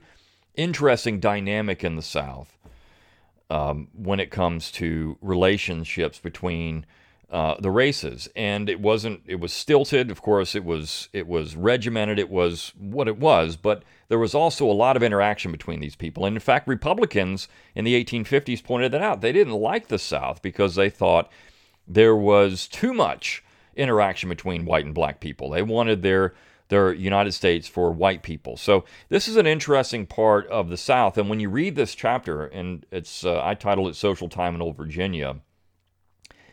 interesting 0.55 1.19
dynamic 1.19 1.83
in 1.83 1.95
the 1.95 2.01
South 2.01 2.57
um, 3.49 3.87
when 3.93 4.19
it 4.19 4.29
comes 4.29 4.71
to 4.73 5.17
relationships 5.21 6.19
between 6.19 6.85
uh, 7.31 7.55
the 7.59 7.69
races, 7.69 8.27
and 8.35 8.69
it 8.69 8.79
wasn't. 8.79 9.21
It 9.27 9.39
was 9.39 9.53
stilted, 9.53 10.09
of 10.09 10.21
course. 10.21 10.55
It 10.55 10.65
was 10.65 11.09
it 11.13 11.27
was 11.27 11.55
regimented. 11.55 12.17
It 12.17 12.29
was 12.29 12.73
what 12.75 13.07
it 13.07 13.19
was, 13.19 13.55
but 13.55 13.83
there 14.07 14.17
was 14.17 14.33
also 14.33 14.65
a 14.65 14.73
lot 14.73 14.97
of 14.97 15.03
interaction 15.03 15.51
between 15.51 15.79
these 15.79 15.95
people. 15.95 16.25
And 16.25 16.35
in 16.35 16.39
fact, 16.39 16.67
Republicans 16.67 17.47
in 17.75 17.85
the 17.85 18.03
1850s 18.03 18.63
pointed 18.63 18.91
that 18.93 19.03
out. 19.03 19.21
They 19.21 19.31
didn't 19.31 19.53
like 19.53 19.87
the 19.87 19.99
South 19.99 20.41
because 20.41 20.73
they 20.73 20.89
thought 20.89 21.31
there 21.87 22.15
was 22.15 22.67
too 22.67 22.95
much 22.95 23.43
interaction 23.79 24.29
between 24.29 24.65
white 24.65 24.85
and 24.85 24.93
black 24.93 25.19
people. 25.19 25.49
They 25.49 25.61
wanted 25.61 26.01
their 26.01 26.33
their 26.69 26.93
United 26.93 27.31
States 27.31 27.67
for 27.67 27.91
white 27.91 28.21
people. 28.21 28.55
So 28.55 28.85
this 29.09 29.27
is 29.27 29.37
an 29.37 29.47
interesting 29.47 30.05
part 30.05 30.47
of 30.47 30.69
the 30.69 30.77
South. 30.77 31.17
And 31.17 31.27
when 31.27 31.39
you 31.39 31.49
read 31.49 31.75
this 31.75 31.95
chapter, 31.95 32.45
and 32.45 32.85
it's 32.91 33.25
uh, 33.25 33.41
I 33.43 33.55
titled 33.55 33.89
it 33.89 33.95
"Social 33.95 34.29
Time 34.29 34.55
in 34.55 34.61
Old 34.61 34.77
Virginia," 34.77 35.37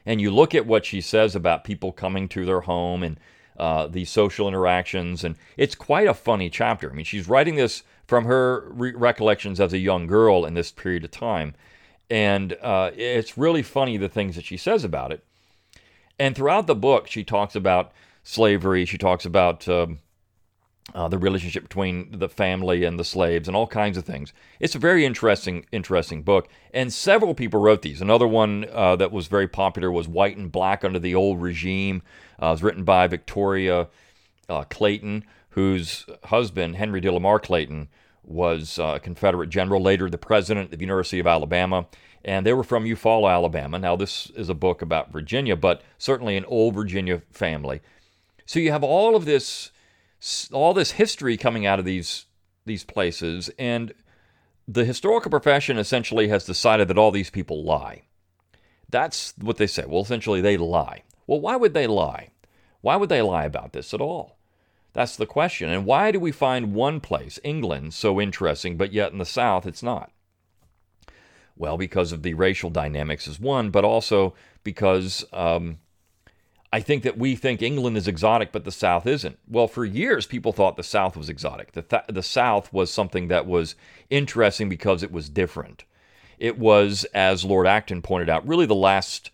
and 0.06 0.20
you 0.20 0.30
look 0.30 0.54
at 0.54 0.66
what 0.66 0.86
she 0.86 1.00
says 1.00 1.36
about 1.36 1.64
people 1.64 1.92
coming 1.92 2.28
to 2.28 2.46
their 2.46 2.62
home 2.62 3.02
and 3.02 3.20
uh, 3.58 3.86
the 3.86 4.04
social 4.04 4.48
interactions, 4.48 5.24
and 5.24 5.36
it's 5.56 5.74
quite 5.74 6.08
a 6.08 6.14
funny 6.14 6.50
chapter. 6.50 6.90
I 6.90 6.94
mean, 6.94 7.04
she's 7.04 7.28
writing 7.28 7.56
this 7.56 7.82
from 8.06 8.24
her 8.24 8.68
re- 8.70 8.94
recollections 8.94 9.60
as 9.60 9.72
a 9.72 9.78
young 9.78 10.06
girl 10.06 10.44
in 10.44 10.54
this 10.54 10.72
period 10.72 11.04
of 11.04 11.10
time, 11.10 11.54
and 12.08 12.56
uh, 12.62 12.90
it's 12.96 13.36
really 13.36 13.62
funny 13.62 13.96
the 13.96 14.08
things 14.08 14.36
that 14.36 14.44
she 14.44 14.56
says 14.56 14.84
about 14.84 15.12
it. 15.12 15.24
And 16.18 16.34
throughout 16.34 16.66
the 16.66 16.74
book, 16.74 17.06
she 17.06 17.24
talks 17.24 17.54
about 17.54 17.92
slavery. 18.22 18.84
She 18.84 18.98
talks 18.98 19.24
about 19.24 19.68
um, 19.68 19.98
uh, 20.94 21.08
the 21.08 21.18
relationship 21.18 21.64
between 21.64 22.18
the 22.18 22.28
family 22.28 22.84
and 22.84 22.98
the 22.98 23.04
slaves 23.04 23.48
and 23.48 23.56
all 23.56 23.66
kinds 23.66 23.98
of 23.98 24.04
things. 24.04 24.32
It's 24.60 24.74
a 24.74 24.78
very 24.78 25.04
interesting, 25.04 25.66
interesting 25.72 26.22
book. 26.22 26.48
And 26.72 26.92
several 26.92 27.34
people 27.34 27.60
wrote 27.60 27.82
these. 27.82 28.00
Another 28.00 28.26
one 28.26 28.66
uh, 28.72 28.96
that 28.96 29.12
was 29.12 29.26
very 29.26 29.48
popular 29.48 29.90
was 29.90 30.08
White 30.08 30.36
and 30.36 30.50
Black 30.50 30.84
Under 30.84 30.98
the 30.98 31.14
Old 31.14 31.42
Regime. 31.42 32.02
Uh, 32.40 32.46
it 32.46 32.50
was 32.50 32.62
written 32.62 32.84
by 32.84 33.06
Victoria 33.06 33.88
uh, 34.48 34.64
Clayton, 34.64 35.24
whose 35.50 36.06
husband, 36.24 36.76
Henry 36.76 37.00
de 37.00 37.12
Lamar 37.12 37.40
Clayton, 37.40 37.88
was 38.22 38.78
uh, 38.78 38.94
a 38.96 39.00
Confederate 39.00 39.50
general, 39.50 39.80
later 39.80 40.10
the 40.10 40.18
president 40.18 40.72
of 40.72 40.78
the 40.78 40.84
University 40.84 41.18
of 41.18 41.26
Alabama. 41.26 41.86
And 42.26 42.44
they 42.44 42.52
were 42.52 42.64
from 42.64 42.84
Eufaula, 42.84 43.30
Alabama. 43.30 43.78
Now, 43.78 43.94
this 43.94 44.30
is 44.30 44.48
a 44.48 44.54
book 44.54 44.82
about 44.82 45.12
Virginia, 45.12 45.54
but 45.54 45.80
certainly 45.96 46.36
an 46.36 46.44
old 46.46 46.74
Virginia 46.74 47.22
family. 47.30 47.80
So 48.44 48.58
you 48.58 48.72
have 48.72 48.82
all 48.82 49.14
of 49.14 49.24
this 49.24 49.70
all 50.52 50.74
this 50.74 50.92
history 50.92 51.36
coming 51.36 51.66
out 51.66 51.78
of 51.78 51.84
these 51.84 52.26
these 52.64 52.82
places, 52.82 53.48
and 53.58 53.94
the 54.66 54.84
historical 54.84 55.30
profession 55.30 55.78
essentially 55.78 56.26
has 56.26 56.44
decided 56.44 56.88
that 56.88 56.98
all 56.98 57.12
these 57.12 57.30
people 57.30 57.64
lie. 57.64 58.02
That's 58.88 59.32
what 59.40 59.56
they 59.56 59.68
say. 59.68 59.84
Well, 59.86 60.02
essentially, 60.02 60.40
they 60.40 60.56
lie. 60.56 61.04
Well, 61.28 61.40
why 61.40 61.54
would 61.54 61.74
they 61.74 61.86
lie? 61.86 62.30
Why 62.80 62.96
would 62.96 63.08
they 63.08 63.22
lie 63.22 63.44
about 63.44 63.72
this 63.72 63.94
at 63.94 64.00
all? 64.00 64.36
That's 64.92 65.16
the 65.16 65.26
question. 65.26 65.70
And 65.70 65.86
why 65.86 66.10
do 66.10 66.18
we 66.18 66.32
find 66.32 66.74
one 66.74 67.00
place, 67.00 67.38
England, 67.44 67.94
so 67.94 68.20
interesting, 68.20 68.76
but 68.76 68.92
yet 68.92 69.12
in 69.12 69.18
the 69.18 69.24
South 69.24 69.64
it's 69.66 69.82
not? 69.82 70.10
Well, 71.56 71.76
because 71.78 72.12
of 72.12 72.22
the 72.22 72.34
racial 72.34 72.70
dynamics 72.70 73.26
is 73.26 73.40
one, 73.40 73.70
but 73.70 73.84
also 73.84 74.34
because 74.62 75.24
um, 75.32 75.78
I 76.72 76.80
think 76.80 77.02
that 77.04 77.16
we 77.16 77.36
think 77.36 77.62
England 77.62 77.96
is 77.96 78.08
exotic, 78.08 78.52
but 78.52 78.64
the 78.64 78.72
South 78.72 79.06
isn't. 79.06 79.38
Well, 79.48 79.68
for 79.68 79.84
years, 79.84 80.26
people 80.26 80.52
thought 80.52 80.76
the 80.76 80.82
South 80.82 81.16
was 81.16 81.28
exotic. 81.28 81.72
The, 81.72 81.82
th- 81.82 82.02
the 82.08 82.22
South 82.22 82.72
was 82.72 82.90
something 82.90 83.28
that 83.28 83.46
was 83.46 83.76
interesting 84.10 84.68
because 84.68 85.02
it 85.02 85.12
was 85.12 85.30
different. 85.30 85.84
It 86.38 86.58
was, 86.58 87.04
as 87.14 87.44
Lord 87.44 87.66
Acton 87.66 88.02
pointed 88.02 88.28
out, 88.28 88.46
really 88.46 88.66
the 88.66 88.74
last 88.74 89.30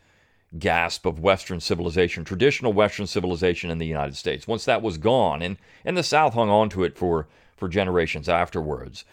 gasp 0.59 1.07
of 1.07 1.19
Western 1.19 1.59
civilization, 1.59 2.25
traditional 2.25 2.73
Western 2.73 3.07
civilization 3.07 3.71
in 3.71 3.79
the 3.79 3.87
United 3.87 4.17
States. 4.17 4.47
Once 4.47 4.65
that 4.67 4.83
was 4.83 4.99
gone, 4.99 5.43
and, 5.43 5.57
and 5.85 5.97
the 5.97 6.03
South 6.03 6.35
hung 6.35 6.51
on 6.51 6.69
to 6.69 6.85
it 6.85 6.97
for, 6.97 7.27
for 7.57 7.69
generations 7.69 8.29
afterwards. 8.29 9.05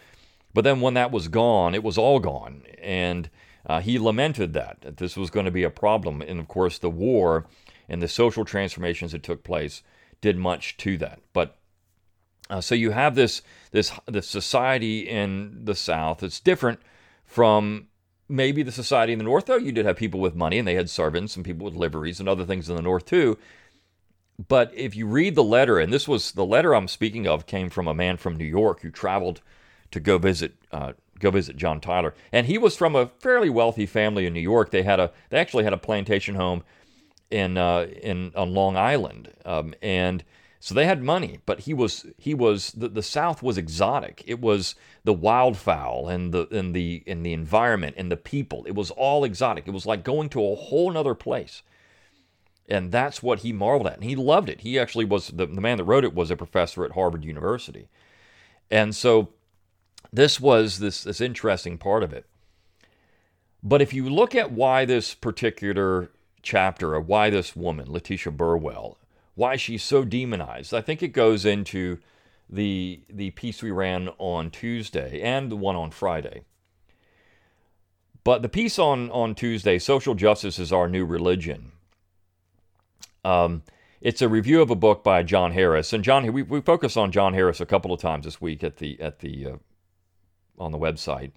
But 0.52 0.64
then 0.64 0.80
when 0.80 0.94
that 0.94 1.12
was 1.12 1.28
gone, 1.28 1.74
it 1.74 1.82
was 1.82 1.98
all 1.98 2.18
gone. 2.18 2.62
And 2.82 3.30
uh, 3.66 3.80
he 3.80 3.98
lamented 3.98 4.52
that, 4.54 4.78
that 4.82 4.96
this 4.96 5.16
was 5.16 5.30
going 5.30 5.46
to 5.46 5.52
be 5.52 5.62
a 5.62 5.70
problem. 5.70 6.22
And 6.22 6.40
of 6.40 6.48
course, 6.48 6.78
the 6.78 6.90
war 6.90 7.46
and 7.88 8.02
the 8.02 8.08
social 8.08 8.44
transformations 8.44 9.12
that 9.12 9.22
took 9.22 9.44
place 9.44 9.82
did 10.20 10.36
much 10.36 10.76
to 10.78 10.96
that. 10.98 11.20
But 11.32 11.56
uh, 12.48 12.60
so 12.60 12.74
you 12.74 12.90
have 12.90 13.14
this 13.14 13.42
this 13.70 13.92
this 14.06 14.26
society 14.26 15.08
in 15.08 15.64
the 15.64 15.74
South 15.74 16.18
that's 16.18 16.40
different 16.40 16.80
from 17.24 17.86
maybe 18.28 18.62
the 18.62 18.72
society 18.72 19.12
in 19.12 19.18
the 19.18 19.24
North. 19.24 19.46
Though 19.46 19.56
you 19.56 19.72
did 19.72 19.86
have 19.86 19.96
people 19.96 20.20
with 20.20 20.34
money 20.34 20.58
and 20.58 20.66
they 20.66 20.74
had 20.74 20.90
servants 20.90 21.36
and 21.36 21.44
people 21.44 21.64
with 21.64 21.74
liveries 21.74 22.18
and 22.18 22.28
other 22.28 22.44
things 22.44 22.68
in 22.68 22.76
the 22.76 22.82
North 22.82 23.06
too. 23.06 23.38
But 24.48 24.72
if 24.74 24.96
you 24.96 25.06
read 25.06 25.34
the 25.34 25.44
letter, 25.44 25.78
and 25.78 25.92
this 25.92 26.08
was 26.08 26.32
the 26.32 26.44
letter 26.44 26.74
I'm 26.74 26.88
speaking 26.88 27.26
of, 27.26 27.46
came 27.46 27.68
from 27.68 27.86
a 27.86 27.94
man 27.94 28.16
from 28.16 28.36
New 28.36 28.44
York 28.44 28.80
who 28.80 28.90
traveled 28.90 29.42
to 29.90 30.00
go 30.00 30.18
visit 30.18 30.54
uh, 30.72 30.92
go 31.18 31.30
visit 31.30 31.56
John 31.56 31.80
Tyler, 31.80 32.14
and 32.32 32.46
he 32.46 32.58
was 32.58 32.76
from 32.76 32.96
a 32.96 33.10
fairly 33.18 33.50
wealthy 33.50 33.86
family 33.86 34.26
in 34.26 34.32
New 34.32 34.40
York. 34.40 34.70
They 34.70 34.82
had 34.82 35.00
a 35.00 35.12
they 35.30 35.38
actually 35.38 35.64
had 35.64 35.72
a 35.72 35.78
plantation 35.78 36.34
home 36.34 36.62
in 37.30 37.56
uh, 37.56 37.86
in 38.02 38.32
on 38.34 38.54
Long 38.54 38.76
Island, 38.76 39.32
um, 39.44 39.74
and 39.82 40.24
so 40.58 40.74
they 40.74 40.86
had 40.86 41.02
money. 41.02 41.40
But 41.46 41.60
he 41.60 41.74
was 41.74 42.06
he 42.18 42.34
was 42.34 42.72
the, 42.72 42.88
the 42.88 43.02
South 43.02 43.42
was 43.42 43.56
exotic. 43.56 44.22
It 44.26 44.40
was 44.40 44.74
the 45.04 45.14
wildfowl 45.14 46.12
and 46.12 46.32
the 46.32 46.48
and 46.50 46.74
the 46.74 47.02
and 47.06 47.24
the 47.24 47.32
environment 47.32 47.96
and 47.98 48.10
the 48.10 48.16
people. 48.16 48.64
It 48.66 48.74
was 48.74 48.90
all 48.90 49.24
exotic. 49.24 49.66
It 49.66 49.72
was 49.72 49.86
like 49.86 50.04
going 50.04 50.28
to 50.30 50.44
a 50.44 50.56
whole 50.56 50.96
other 50.96 51.14
place. 51.14 51.62
And 52.68 52.92
that's 52.92 53.20
what 53.20 53.40
he 53.40 53.52
marveled 53.52 53.88
at. 53.88 53.94
And 53.94 54.04
he 54.04 54.14
loved 54.14 54.48
it. 54.48 54.60
He 54.60 54.78
actually 54.78 55.04
was 55.04 55.26
the, 55.28 55.44
the 55.46 55.60
man 55.60 55.78
that 55.78 55.84
wrote 55.84 56.04
it 56.04 56.14
was 56.14 56.30
a 56.30 56.36
professor 56.36 56.84
at 56.84 56.92
Harvard 56.92 57.24
University. 57.24 57.88
And 58.70 58.94
so 58.94 59.30
this 60.12 60.40
was 60.40 60.78
this 60.78 61.04
this 61.04 61.20
interesting 61.20 61.78
part 61.78 62.02
of 62.02 62.12
it. 62.12 62.26
But 63.62 63.82
if 63.82 63.92
you 63.92 64.08
look 64.08 64.34
at 64.34 64.52
why 64.52 64.84
this 64.84 65.14
particular 65.14 66.10
chapter 66.42 66.94
of 66.94 67.08
why 67.08 67.30
this 67.30 67.54
woman, 67.54 67.92
Letitia 67.92 68.32
Burwell, 68.32 68.98
why 69.34 69.56
she's 69.56 69.82
so 69.82 70.04
demonized. 70.04 70.74
I 70.74 70.80
think 70.80 71.02
it 71.02 71.08
goes 71.08 71.44
into 71.44 71.98
the 72.48 73.00
the 73.08 73.30
piece 73.30 73.62
we 73.62 73.70
ran 73.70 74.08
on 74.18 74.50
Tuesday 74.50 75.20
and 75.20 75.50
the 75.50 75.56
one 75.56 75.76
on 75.76 75.90
Friday. 75.90 76.42
But 78.24 78.42
the 78.42 78.48
piece 78.48 78.78
on 78.78 79.10
on 79.10 79.34
Tuesday, 79.34 79.78
social 79.78 80.14
justice 80.14 80.58
is 80.58 80.72
our 80.72 80.88
new 80.88 81.04
religion. 81.04 81.72
Um, 83.24 83.62
it's 84.00 84.22
a 84.22 84.28
review 84.28 84.62
of 84.62 84.70
a 84.70 84.74
book 84.74 85.04
by 85.04 85.22
John 85.22 85.52
Harris, 85.52 85.92
and 85.92 86.02
John 86.02 86.30
we 86.32 86.42
we 86.42 86.60
focus 86.60 86.96
on 86.96 87.12
John 87.12 87.34
Harris 87.34 87.60
a 87.60 87.66
couple 87.66 87.92
of 87.92 88.00
times 88.00 88.24
this 88.24 88.40
week 88.40 88.64
at 88.64 88.78
the 88.78 89.00
at 89.00 89.20
the 89.20 89.46
uh, 89.46 89.56
on 90.60 90.72
the 90.72 90.78
website. 90.78 91.32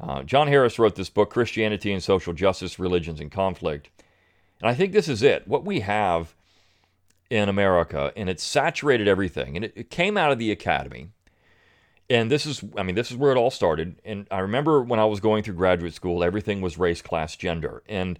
Uh, 0.00 0.22
John 0.22 0.48
Harris 0.48 0.78
wrote 0.78 0.94
this 0.94 1.10
book, 1.10 1.30
Christianity 1.30 1.92
and 1.92 2.02
Social 2.02 2.32
Justice, 2.32 2.78
Religions 2.78 3.20
and 3.20 3.30
Conflict. 3.30 3.90
And 4.60 4.70
I 4.70 4.74
think 4.74 4.92
this 4.92 5.08
is 5.08 5.22
it. 5.22 5.46
What 5.46 5.64
we 5.64 5.80
have 5.80 6.34
in 7.30 7.48
America, 7.48 8.12
and 8.16 8.28
it's 8.28 8.42
saturated 8.42 9.08
everything, 9.08 9.56
and 9.56 9.64
it, 9.64 9.72
it 9.74 9.90
came 9.90 10.16
out 10.16 10.32
of 10.32 10.38
the 10.38 10.50
academy. 10.50 11.08
And 12.10 12.30
this 12.30 12.44
is, 12.44 12.62
I 12.76 12.82
mean, 12.82 12.94
this 12.94 13.10
is 13.10 13.16
where 13.16 13.32
it 13.32 13.38
all 13.38 13.50
started. 13.50 13.96
And 14.04 14.26
I 14.30 14.40
remember 14.40 14.82
when 14.82 15.00
I 15.00 15.04
was 15.06 15.20
going 15.20 15.42
through 15.42 15.54
graduate 15.54 15.94
school, 15.94 16.22
everything 16.22 16.60
was 16.60 16.76
race, 16.76 17.00
class, 17.00 17.36
gender. 17.36 17.82
And 17.88 18.18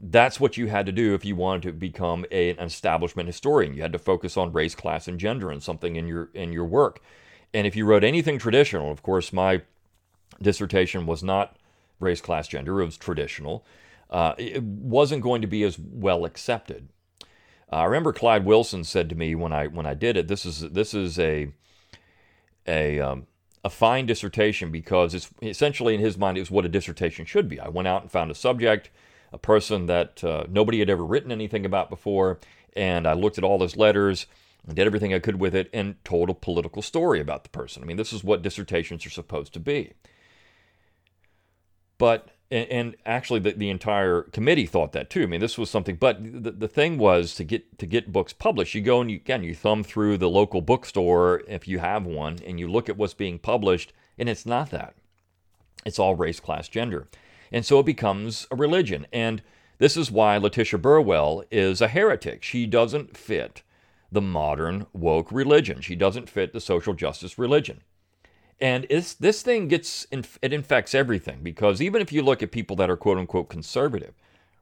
that's 0.00 0.38
what 0.38 0.56
you 0.56 0.66
had 0.68 0.86
to 0.86 0.92
do 0.92 1.14
if 1.14 1.24
you 1.24 1.34
wanted 1.34 1.62
to 1.62 1.72
become 1.72 2.26
a, 2.30 2.50
an 2.50 2.66
establishment 2.66 3.26
historian. 3.26 3.74
You 3.74 3.82
had 3.82 3.92
to 3.92 3.98
focus 3.98 4.36
on 4.36 4.52
race, 4.52 4.74
class, 4.74 5.08
and 5.08 5.18
gender 5.18 5.50
and 5.50 5.62
something 5.62 5.96
in 5.96 6.06
your 6.06 6.28
in 6.34 6.52
your 6.52 6.66
work. 6.66 7.00
And 7.54 7.66
if 7.66 7.76
you 7.76 7.84
wrote 7.84 8.04
anything 8.04 8.38
traditional, 8.38 8.90
of 8.90 9.02
course, 9.02 9.32
my 9.32 9.62
dissertation 10.40 11.06
was 11.06 11.22
not 11.22 11.56
race, 12.00 12.20
class, 12.20 12.48
gender; 12.48 12.80
it 12.80 12.84
was 12.84 12.96
traditional 12.96 13.64
uh, 14.10 14.34
it 14.38 14.62
wasn't 14.62 15.22
going 15.22 15.42
to 15.42 15.46
be 15.46 15.62
as 15.62 15.78
well 15.78 16.24
accepted. 16.24 16.88
Uh, 17.70 17.76
I 17.76 17.84
remember 17.84 18.12
Clyde 18.12 18.44
Wilson 18.44 18.84
said 18.84 19.08
to 19.10 19.14
me 19.14 19.34
when 19.34 19.52
I 19.52 19.66
when 19.66 19.86
I 19.86 19.94
did 19.94 20.16
it, 20.16 20.28
this 20.28 20.46
is 20.46 20.60
this 20.60 20.94
is 20.94 21.18
a 21.18 21.48
a 22.66 22.98
um, 23.00 23.26
a 23.64 23.70
fine 23.70 24.06
dissertation 24.06 24.70
because 24.70 25.14
it's 25.14 25.30
essentially 25.42 25.94
in 25.94 26.00
his 26.00 26.16
mind 26.16 26.38
is 26.38 26.50
what 26.50 26.64
a 26.64 26.70
dissertation 26.70 27.26
should 27.26 27.48
be. 27.48 27.60
I 27.60 27.68
went 27.68 27.88
out 27.88 28.02
and 28.02 28.10
found 28.10 28.30
a 28.30 28.34
subject, 28.34 28.88
a 29.32 29.38
person 29.38 29.86
that 29.86 30.24
uh, 30.24 30.44
nobody 30.48 30.78
had 30.78 30.88
ever 30.88 31.04
written 31.04 31.30
anything 31.30 31.66
about 31.66 31.90
before, 31.90 32.38
and 32.74 33.06
I 33.06 33.12
looked 33.12 33.36
at 33.36 33.44
all 33.44 33.58
those 33.58 33.76
letters 33.76 34.26
and 34.68 34.76
did 34.76 34.86
everything 34.86 35.14
I 35.14 35.18
could 35.18 35.40
with 35.40 35.54
it 35.54 35.70
and 35.72 36.02
told 36.04 36.28
a 36.28 36.34
political 36.34 36.82
story 36.82 37.20
about 37.20 37.42
the 37.42 37.48
person. 37.48 37.82
I 37.82 37.86
mean, 37.86 37.96
this 37.96 38.12
is 38.12 38.22
what 38.22 38.42
dissertations 38.42 39.04
are 39.06 39.10
supposed 39.10 39.54
to 39.54 39.60
be. 39.60 39.94
But 41.96 42.28
and, 42.50 42.68
and 42.68 42.96
actually 43.06 43.40
the, 43.40 43.52
the 43.52 43.70
entire 43.70 44.22
committee 44.22 44.66
thought 44.66 44.92
that 44.92 45.08
too. 45.08 45.22
I 45.22 45.26
mean, 45.26 45.40
this 45.40 45.56
was 45.56 45.70
something. 45.70 45.96
But 45.96 46.22
the, 46.22 46.50
the 46.50 46.68
thing 46.68 46.98
was 46.98 47.34
to 47.36 47.44
get 47.44 47.78
to 47.78 47.86
get 47.86 48.12
books 48.12 48.34
published, 48.34 48.74
you 48.74 48.82
go 48.82 49.00
and 49.00 49.10
you 49.10 49.16
again 49.16 49.42
you 49.42 49.54
thumb 49.54 49.82
through 49.82 50.18
the 50.18 50.28
local 50.28 50.60
bookstore 50.60 51.42
if 51.48 51.66
you 51.66 51.78
have 51.78 52.04
one, 52.04 52.38
and 52.46 52.60
you 52.60 52.68
look 52.68 52.90
at 52.90 52.98
what's 52.98 53.14
being 53.14 53.38
published, 53.38 53.92
and 54.18 54.28
it's 54.28 54.46
not 54.46 54.70
that. 54.70 54.94
It's 55.86 55.98
all 55.98 56.14
race, 56.14 56.40
class, 56.40 56.68
gender, 56.68 57.08
and 57.50 57.64
so 57.64 57.80
it 57.80 57.86
becomes 57.86 58.46
a 58.50 58.56
religion. 58.56 59.06
And 59.12 59.42
this 59.78 59.96
is 59.96 60.10
why 60.10 60.36
Letitia 60.36 60.78
Burwell 60.78 61.44
is 61.50 61.80
a 61.80 61.88
heretic. 61.88 62.42
She 62.42 62.66
doesn't 62.66 63.16
fit 63.16 63.62
the 64.10 64.20
modern 64.20 64.86
woke 64.92 65.30
religion. 65.30 65.80
She 65.80 65.94
doesn't 65.94 66.30
fit 66.30 66.52
the 66.52 66.60
social 66.60 66.94
justice 66.94 67.38
religion. 67.38 67.82
And 68.60 68.86
this 69.20 69.42
thing 69.42 69.68
gets, 69.68 70.06
it 70.10 70.52
infects 70.52 70.94
everything 70.94 71.40
because 71.42 71.80
even 71.80 72.02
if 72.02 72.12
you 72.12 72.22
look 72.22 72.42
at 72.42 72.50
people 72.50 72.74
that 72.76 72.90
are 72.90 72.96
quote 72.96 73.18
unquote 73.18 73.48
conservative, 73.48 74.14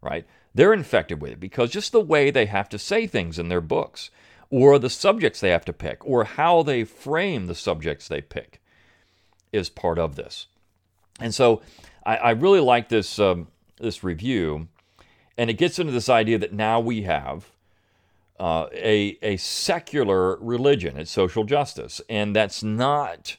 right, 0.03 0.27
they're 0.55 0.75
infected 0.75 1.21
with 1.21 1.33
it 1.33 1.41
because 1.41 1.71
just 1.71 1.93
the 1.93 2.01
way 2.01 2.31
they 2.31 2.47
have 2.47 2.69
to 2.71 2.79
say 2.79 3.07
things 3.07 3.39
in 3.39 3.49
their 3.49 3.61
books 3.61 4.11
or 4.51 4.79
the 4.79 4.91
subjects 4.91 5.41
they 5.41 5.51
have 5.51 5.65
to 5.65 5.73
pick 5.73 6.05
or 6.07 6.25
how 6.25 6.63
they 6.63 6.85
frame 6.85 7.47
the 7.47 7.55
subjects 7.55 8.07
they 8.07 8.21
pick 8.21 8.61
is 9.53 9.71
part 9.71 9.99
of 9.99 10.17
this. 10.17 10.47
And 11.19 11.35
so 11.35 11.63
I, 12.05 12.17
I 12.17 12.31
really 12.31 12.61
like 12.61 12.89
this, 12.91 13.19
um, 13.19 13.49
this 13.79 14.05
review. 14.05 14.69
And 15.39 15.49
it 15.49 15.55
gets 15.55 15.79
into 15.79 15.93
this 15.93 16.09
idea 16.09 16.39
that 16.39 16.53
now 16.53 16.81
we 16.81 17.03
have 17.03 17.51
uh, 18.39 18.67
a, 18.73 19.19
a 19.23 19.37
secular 19.37 20.37
religion, 20.37 20.97
it's 20.97 21.11
social 21.11 21.45
justice. 21.45 22.01
And 22.09 22.35
that's 22.35 22.63
not 22.63 23.37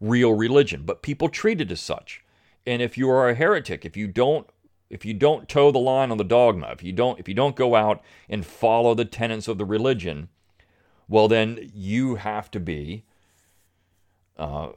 real 0.00 0.34
religion, 0.34 0.82
but 0.84 1.02
people 1.02 1.28
treat 1.28 1.60
it 1.60 1.70
as 1.70 1.80
such. 1.80 2.22
And 2.66 2.82
if 2.82 2.98
you 2.98 3.08
are 3.10 3.28
a 3.28 3.34
heretic, 3.34 3.84
if 3.84 3.96
you 3.96 4.06
don't 4.06 4.48
if 4.90 5.04
you 5.04 5.12
don't 5.12 5.50
toe 5.50 5.70
the 5.70 5.78
line 5.78 6.10
on 6.10 6.16
the 6.16 6.24
dogma, 6.24 6.70
if 6.72 6.82
you 6.82 6.92
don't 6.92 7.18
if 7.18 7.28
you 7.28 7.34
don't 7.34 7.56
go 7.56 7.74
out 7.74 8.02
and 8.28 8.44
follow 8.44 8.94
the 8.94 9.04
tenets 9.04 9.48
of 9.48 9.58
the 9.58 9.64
religion, 9.64 10.28
well 11.08 11.28
then 11.28 11.70
you 11.74 12.16
have 12.16 12.50
to 12.50 12.60
be 12.60 13.04
uh, 14.36 14.68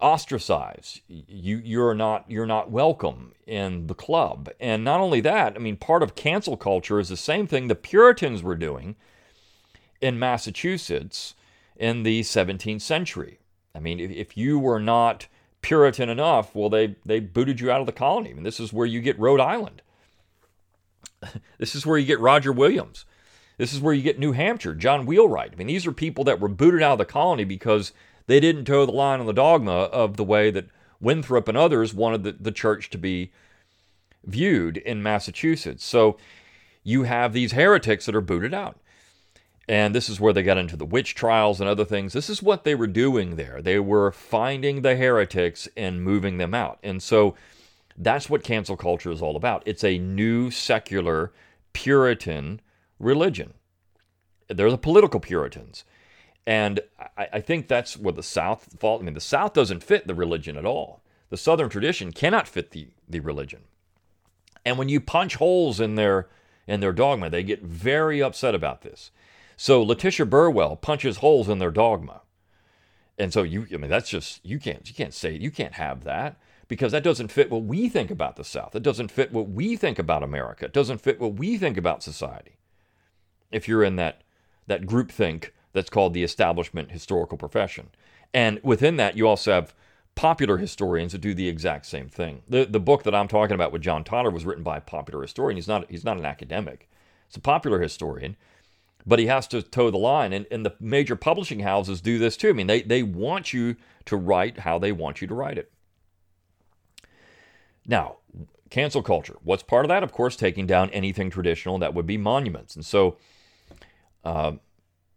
ostracized. 0.00 1.00
You 1.08 1.60
you're 1.64 1.94
not 1.94 2.24
you're 2.28 2.46
not 2.46 2.70
welcome 2.70 3.32
in 3.46 3.86
the 3.86 3.94
club. 3.94 4.48
And 4.58 4.84
not 4.84 5.00
only 5.00 5.20
that, 5.20 5.54
I 5.56 5.58
mean 5.58 5.76
part 5.76 6.02
of 6.02 6.14
cancel 6.14 6.56
culture 6.56 7.00
is 7.00 7.08
the 7.08 7.16
same 7.16 7.46
thing 7.46 7.68
the 7.68 7.74
Puritans 7.74 8.42
were 8.42 8.56
doing 8.56 8.96
in 10.00 10.18
Massachusetts 10.18 11.34
in 11.76 12.02
the 12.02 12.20
17th 12.20 12.82
century. 12.82 13.38
I 13.74 13.80
mean, 13.80 14.00
if, 14.00 14.10
if 14.10 14.36
you 14.36 14.58
were 14.58 14.80
not 14.80 15.26
Puritan 15.62 16.08
enough, 16.08 16.54
well, 16.54 16.68
they, 16.68 16.96
they 17.04 17.20
booted 17.20 17.60
you 17.60 17.70
out 17.70 17.80
of 17.80 17.86
the 17.86 17.92
colony. 17.92 18.30
I 18.30 18.34
mean, 18.34 18.44
this 18.44 18.60
is 18.60 18.72
where 18.72 18.86
you 18.86 19.00
get 19.00 19.18
Rhode 19.18 19.40
Island. 19.40 19.82
this 21.58 21.74
is 21.74 21.86
where 21.86 21.98
you 21.98 22.06
get 22.06 22.20
Roger 22.20 22.52
Williams. 22.52 23.04
This 23.58 23.74
is 23.74 23.80
where 23.80 23.92
you 23.92 24.02
get 24.02 24.18
New 24.18 24.32
Hampshire, 24.32 24.74
John 24.74 25.04
Wheelwright. 25.04 25.52
I 25.52 25.56
mean, 25.56 25.66
these 25.66 25.86
are 25.86 25.92
people 25.92 26.24
that 26.24 26.40
were 26.40 26.48
booted 26.48 26.82
out 26.82 26.92
of 26.92 26.98
the 26.98 27.04
colony 27.04 27.44
because 27.44 27.92
they 28.26 28.40
didn't 28.40 28.64
toe 28.64 28.86
the 28.86 28.92
line 28.92 29.20
on 29.20 29.26
the 29.26 29.32
dogma 29.32 29.72
of 29.72 30.16
the 30.16 30.24
way 30.24 30.50
that 30.50 30.68
Winthrop 31.00 31.48
and 31.48 31.56
others 31.56 31.94
wanted 31.94 32.22
the, 32.24 32.32
the 32.32 32.52
church 32.52 32.90
to 32.90 32.98
be 32.98 33.32
viewed 34.24 34.76
in 34.76 35.02
Massachusetts. 35.02 35.84
So 35.84 36.18
you 36.82 37.04
have 37.04 37.32
these 37.32 37.52
heretics 37.52 38.06
that 38.06 38.14
are 38.14 38.20
booted 38.20 38.54
out. 38.54 38.78
And 39.68 39.94
this 39.94 40.08
is 40.08 40.18
where 40.18 40.32
they 40.32 40.42
got 40.42 40.58
into 40.58 40.76
the 40.76 40.84
witch 40.84 41.14
trials 41.14 41.60
and 41.60 41.68
other 41.68 41.84
things. 41.84 42.12
This 42.12 42.28
is 42.28 42.42
what 42.42 42.64
they 42.64 42.74
were 42.74 42.88
doing 42.88 43.36
there. 43.36 43.62
They 43.62 43.78
were 43.78 44.10
finding 44.10 44.82
the 44.82 44.96
heretics 44.96 45.68
and 45.76 46.02
moving 46.02 46.38
them 46.38 46.54
out. 46.54 46.80
And 46.82 47.00
so 47.00 47.36
that's 47.96 48.28
what 48.28 48.42
cancel 48.42 48.76
culture 48.76 49.12
is 49.12 49.22
all 49.22 49.36
about. 49.36 49.62
It's 49.66 49.84
a 49.84 49.98
new 49.98 50.50
secular 50.50 51.32
Puritan 51.72 52.60
religion. 52.98 53.54
They're 54.48 54.70
the 54.70 54.78
political 54.78 55.20
Puritans. 55.20 55.84
And 56.46 56.80
I, 57.16 57.28
I 57.34 57.40
think 57.40 57.68
that's 57.68 57.96
where 57.96 58.12
the 58.12 58.22
South 58.22 58.76
falls. 58.78 59.02
I 59.02 59.04
mean, 59.04 59.14
the 59.14 59.20
South 59.20 59.52
doesn't 59.52 59.82
fit 59.82 60.06
the 60.06 60.14
religion 60.14 60.56
at 60.56 60.64
all. 60.64 61.02
The 61.28 61.36
Southern 61.36 61.68
tradition 61.68 62.12
cannot 62.12 62.48
fit 62.48 62.70
the, 62.72 62.88
the 63.08 63.20
religion. 63.20 63.62
And 64.64 64.78
when 64.78 64.88
you 64.88 65.00
punch 65.00 65.36
holes 65.36 65.80
in 65.80 65.94
their 65.94 66.28
in 66.66 66.80
their 66.80 66.92
dogma, 66.92 67.30
they 67.30 67.42
get 67.42 67.62
very 67.62 68.22
upset 68.22 68.54
about 68.54 68.82
this. 68.82 69.10
So 69.56 69.82
Letitia 69.82 70.26
Burwell 70.26 70.76
punches 70.76 71.18
holes 71.18 71.48
in 71.48 71.58
their 71.58 71.70
dogma. 71.70 72.22
And 73.18 73.32
so 73.32 73.42
you 73.42 73.66
I 73.72 73.76
mean 73.76 73.90
that's 73.90 74.10
just 74.10 74.44
you 74.44 74.58
can't 74.58 74.86
you 74.88 74.94
can't 74.94 75.14
say 75.14 75.32
you 75.32 75.50
can't 75.50 75.74
have 75.74 76.04
that 76.04 76.36
because 76.68 76.92
that 76.92 77.02
doesn't 77.02 77.32
fit 77.32 77.50
what 77.50 77.64
we 77.64 77.88
think 77.88 78.10
about 78.10 78.36
the 78.36 78.44
South. 78.44 78.74
It 78.74 78.82
doesn't 78.82 79.10
fit 79.10 79.32
what 79.32 79.48
we 79.48 79.76
think 79.76 79.98
about 79.98 80.22
America. 80.22 80.66
It 80.66 80.72
doesn't 80.72 81.00
fit 81.00 81.20
what 81.20 81.34
we 81.34 81.58
think 81.58 81.76
about 81.76 82.02
society. 82.02 82.58
If 83.50 83.68
you're 83.68 83.84
in 83.84 83.96
that 83.96 84.22
that 84.66 84.86
group 84.86 85.10
think 85.10 85.52
that's 85.72 85.90
called 85.90 86.14
the 86.14 86.22
establishment 86.22 86.90
historical 86.90 87.38
profession. 87.38 87.90
And 88.32 88.60
within 88.62 88.96
that 88.96 89.16
you 89.16 89.26
also 89.26 89.52
have 89.52 89.74
popular 90.14 90.58
historians 90.58 91.12
that 91.12 91.20
do 91.20 91.34
the 91.34 91.48
exact 91.48 91.86
same 91.86 92.08
thing. 92.08 92.42
The 92.48 92.64
the 92.64 92.80
book 92.80 93.04
that 93.04 93.14
I'm 93.14 93.28
talking 93.28 93.54
about 93.54 93.72
with 93.72 93.82
John 93.82 94.04
Tyler 94.04 94.30
was 94.30 94.44
written 94.44 94.64
by 94.64 94.76
a 94.78 94.82
popular 94.82 95.22
historian. 95.22 95.56
He's 95.56 95.68
not 95.68 95.90
he's 95.90 96.04
not 96.04 96.18
an 96.18 96.24
academic. 96.24 96.88
It's 97.26 97.36
a 97.36 97.40
popular 97.40 97.80
historian 97.80 98.36
but 99.06 99.18
he 99.18 99.26
has 99.26 99.46
to 99.48 99.62
toe 99.62 99.90
the 99.90 99.98
line. 99.98 100.32
And, 100.32 100.46
and 100.50 100.64
the 100.64 100.74
major 100.80 101.16
publishing 101.16 101.60
houses 101.60 102.00
do 102.00 102.18
this 102.18 102.36
too. 102.36 102.50
I 102.50 102.52
mean, 102.52 102.66
they, 102.66 102.82
they 102.82 103.02
want 103.02 103.52
you 103.52 103.76
to 104.06 104.16
write 104.16 104.60
how 104.60 104.78
they 104.78 104.92
want 104.92 105.20
you 105.20 105.28
to 105.28 105.34
write 105.34 105.58
it. 105.58 105.72
Now, 107.86 108.18
cancel 108.68 109.02
culture. 109.02 109.36
What's 109.42 109.62
part 109.62 109.84
of 109.84 109.88
that? 109.88 110.02
Of 110.02 110.12
course, 110.12 110.36
taking 110.36 110.66
down 110.66 110.90
anything 110.90 111.30
traditional 111.30 111.78
that 111.78 111.94
would 111.94 112.06
be 112.06 112.18
monuments. 112.18 112.76
And 112.76 112.84
so, 112.84 113.16
uh, 114.24 114.52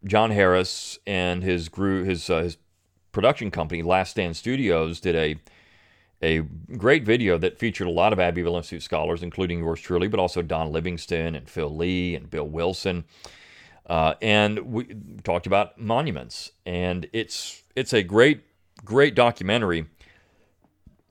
John 0.05 0.31
Harris 0.31 0.99
and 1.07 1.43
his 1.43 1.69
group, 1.69 2.07
his 2.07 2.29
uh, 2.29 2.43
his 2.43 2.57
production 3.11 3.51
company, 3.51 3.81
Last 3.81 4.11
Stand 4.11 4.35
Studios, 4.35 4.99
did 4.99 5.15
a 5.15 5.37
a 6.21 6.39
great 6.77 7.03
video 7.03 7.37
that 7.37 7.59
featured 7.59 7.87
a 7.87 7.91
lot 7.91 8.13
of 8.13 8.19
Abbeville 8.19 8.55
Institute 8.55 8.81
scholars, 8.81 9.21
including 9.21 9.59
yours 9.59 9.81
truly, 9.81 10.07
but 10.07 10.19
also 10.19 10.41
Don 10.41 10.71
Livingston 10.71 11.35
and 11.35 11.49
Phil 11.49 11.75
Leigh 11.75 12.15
and 12.15 12.29
Bill 12.29 12.47
Wilson. 12.47 13.03
Uh, 13.85 14.13
and 14.21 14.59
we 14.59 14.87
talked 15.23 15.45
about 15.45 15.77
monuments, 15.79 16.51
and 16.65 17.07
it's 17.11 17.63
it's 17.75 17.93
a 17.93 18.03
great 18.03 18.41
great 18.85 19.15
documentary 19.15 19.85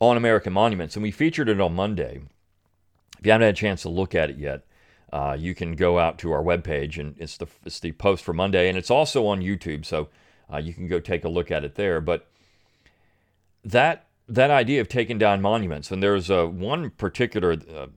on 0.01 0.17
American 0.17 0.53
monuments, 0.53 0.97
and 0.97 1.03
we 1.03 1.11
featured 1.11 1.49
it 1.49 1.61
on 1.61 1.75
Monday. 1.75 2.23
If 3.19 3.27
you 3.27 3.33
haven't 3.33 3.47
had 3.47 3.55
a 3.55 3.57
chance 3.57 3.83
to 3.83 3.89
look 3.89 4.15
at 4.15 4.31
it 4.31 4.39
yet, 4.39 4.65
uh, 5.13 5.37
you 5.39 5.55
can 5.55 5.77
go 5.77 5.99
out 5.99 6.19
to 6.19 6.33
our 6.33 6.43
webpage, 6.43 6.99
and 6.99 7.15
it's 7.19 7.37
the 7.37 7.47
it's 7.65 7.81
the 7.81 7.93
post 7.93 8.25
for 8.25 8.33
Monday, 8.33 8.69
and 8.69 8.79
it's 8.79 8.91
also 8.91 9.27
on 9.27 9.43
YouTube, 9.43 9.85
so 9.85 10.09
uh, 10.53 10.57
you 10.57 10.73
can 10.73 10.89
go 10.89 11.01
take 11.01 11.25
a 11.25 11.29
look 11.29 11.51
at 11.51 11.65
it 11.65 11.75
there. 11.75 12.01
But 12.01 12.29
that 13.63 14.07
that 14.29 14.51
idea 14.51 14.81
of 14.81 14.89
taking 14.89 15.19
down 15.19 15.43
monuments, 15.43 15.91
and 15.91 16.03
there's 16.03 16.31
uh, 16.31 16.47
one 16.47 16.91
particular, 16.91 17.53
uh, 17.53 17.89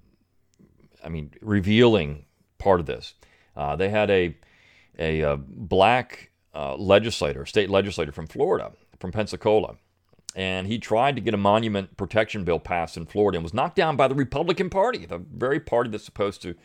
I 1.03 1.09
mean, 1.09 1.31
revealing 1.41 2.25
part 2.57 2.81
of 2.81 2.85
this. 2.85 3.13
Uh, 3.55 3.77
they 3.77 3.89
had 3.89 4.11
a 4.11 4.35
a 4.99 5.23
uh, 5.23 5.35
black 5.37 6.31
legislator, 6.77 7.45
state 7.45 7.69
legislator 7.69 8.13
from 8.13 8.27
Florida, 8.27 8.71
from 8.99 9.11
Pensacola. 9.11 9.75
And 10.37 10.67
he 10.67 10.79
tried 10.79 11.15
to 11.15 11.21
get 11.21 11.33
a 11.33 11.37
monument 11.37 11.95
protection 11.95 12.43
bill 12.43 12.59
passed 12.59 12.97
in 12.97 13.05
Florida 13.05 13.37
and 13.37 13.43
was 13.43 13.53
knocked 13.53 13.77
down 13.77 13.95
by 13.95 14.09
the 14.09 14.15
Republican 14.15 14.69
Party, 14.69 15.05
the 15.05 15.17
very 15.17 15.61
party 15.61 15.89
that's 15.89 16.03
supposed 16.03 16.41
to 16.41 16.55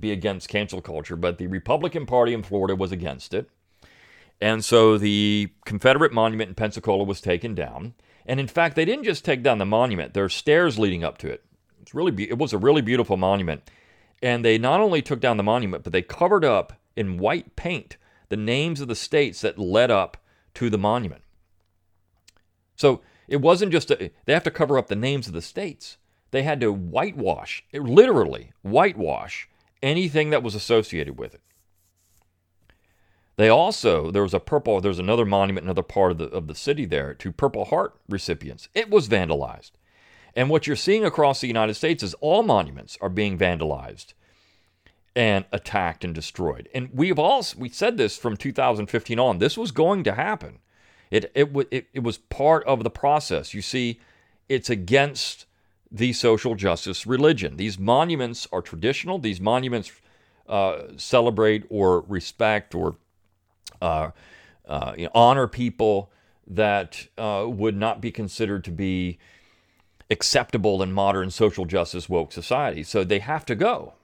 be 0.00 0.12
against 0.12 0.48
cancel 0.48 0.80
culture. 0.80 1.16
But 1.16 1.38
the 1.38 1.46
Republican 1.46 2.06
Party 2.06 2.34
in 2.34 2.42
Florida 2.42 2.74
was 2.74 2.92
against 2.92 3.34
it. 3.34 3.48
And 4.40 4.64
so 4.64 4.98
the 4.98 5.50
Confederate 5.64 6.12
monument 6.12 6.48
in 6.48 6.54
Pensacola 6.54 7.04
was 7.04 7.20
taken 7.20 7.54
down. 7.54 7.94
And 8.26 8.40
in 8.40 8.46
fact, 8.48 8.76
they 8.76 8.84
didn't 8.84 9.04
just 9.04 9.24
take 9.24 9.42
down 9.42 9.58
the 9.58 9.66
monument, 9.66 10.14
there 10.14 10.24
are 10.24 10.30
stairs 10.30 10.78
leading 10.78 11.04
up 11.04 11.18
to 11.18 11.28
it. 11.30 11.44
It's 11.82 11.94
really 11.94 12.12
be- 12.12 12.28
it 12.28 12.38
was 12.38 12.52
a 12.52 12.58
really 12.58 12.82
beautiful 12.82 13.16
monument. 13.16 13.70
And 14.22 14.44
they 14.44 14.56
not 14.58 14.80
only 14.80 15.02
took 15.02 15.20
down 15.20 15.36
the 15.36 15.42
monument, 15.42 15.84
but 15.84 15.92
they 15.92 16.02
covered 16.02 16.44
up 16.44 16.72
in 16.96 17.18
white 17.18 17.56
paint 17.56 17.96
the 18.30 18.36
names 18.36 18.80
of 18.80 18.88
the 18.88 18.94
states 18.94 19.42
that 19.42 19.58
led 19.58 19.90
up 19.90 20.16
to 20.54 20.70
the 20.70 20.78
monument. 20.78 21.22
So 22.76 23.02
it 23.28 23.40
wasn't 23.40 23.72
just 23.72 23.90
a, 23.90 24.10
they 24.24 24.32
have 24.32 24.44
to 24.44 24.50
cover 24.50 24.78
up 24.78 24.88
the 24.88 24.96
names 24.96 25.26
of 25.26 25.34
the 25.34 25.42
states. 25.42 25.98
They 26.30 26.42
had 26.42 26.60
to 26.60 26.72
whitewash, 26.72 27.64
literally 27.72 28.52
whitewash 28.62 29.48
anything 29.84 30.30
that 30.30 30.42
was 30.42 30.54
associated 30.54 31.18
with 31.18 31.34
it. 31.34 31.40
They 33.36 33.48
also 33.48 34.10
there 34.10 34.22
was 34.22 34.34
a 34.34 34.40
purple. 34.40 34.80
There's 34.80 34.98
another 34.98 35.24
monument, 35.24 35.64
another 35.64 35.82
part 35.82 36.12
of 36.12 36.18
the 36.18 36.26
of 36.26 36.46
the 36.46 36.54
city 36.54 36.84
there 36.84 37.14
to 37.14 37.32
Purple 37.32 37.66
Heart 37.66 37.94
recipients. 38.08 38.68
It 38.74 38.90
was 38.90 39.08
vandalized, 39.08 39.72
and 40.36 40.48
what 40.48 40.66
you're 40.66 40.76
seeing 40.76 41.04
across 41.04 41.40
the 41.40 41.48
United 41.48 41.74
States 41.74 42.02
is 42.02 42.14
all 42.14 42.42
monuments 42.42 42.96
are 43.00 43.08
being 43.08 43.36
vandalized 43.36 44.14
and 45.16 45.44
attacked 45.52 46.04
and 46.04 46.14
destroyed. 46.14 46.68
And 46.74 46.90
we've 46.92 47.18
all 47.18 47.44
we 47.58 47.68
said 47.68 47.96
this 47.96 48.16
from 48.16 48.36
2015 48.36 49.18
on. 49.18 49.38
This 49.38 49.58
was 49.58 49.72
going 49.72 50.04
to 50.04 50.14
happen. 50.14 50.60
It 51.10 51.32
it 51.34 51.50
it, 51.70 51.86
it 51.92 52.02
was 52.04 52.18
part 52.18 52.64
of 52.64 52.84
the 52.84 52.90
process. 52.90 53.52
You 53.52 53.62
see, 53.62 54.00
it's 54.48 54.70
against 54.70 55.46
the 55.94 56.12
social 56.12 56.56
justice 56.56 57.06
religion. 57.06 57.56
These 57.56 57.78
monuments 57.78 58.48
are 58.50 58.60
traditional. 58.60 59.20
These 59.20 59.40
monuments 59.40 59.92
uh, 60.48 60.88
celebrate 60.96 61.64
or 61.70 62.00
respect 62.00 62.74
or 62.74 62.96
uh, 63.80 64.10
uh, 64.66 64.94
you 64.96 65.04
know, 65.04 65.10
honor 65.14 65.46
people 65.46 66.10
that 66.48 67.06
uh, 67.16 67.44
would 67.46 67.76
not 67.76 68.00
be 68.00 68.10
considered 68.10 68.64
to 68.64 68.72
be 68.72 69.18
acceptable 70.10 70.82
in 70.82 70.92
modern 70.92 71.30
social 71.30 71.64
justice 71.64 72.08
woke 72.08 72.32
society. 72.32 72.82
So 72.82 73.04
they 73.04 73.20
have 73.20 73.46
to 73.46 73.54
go 73.54 73.94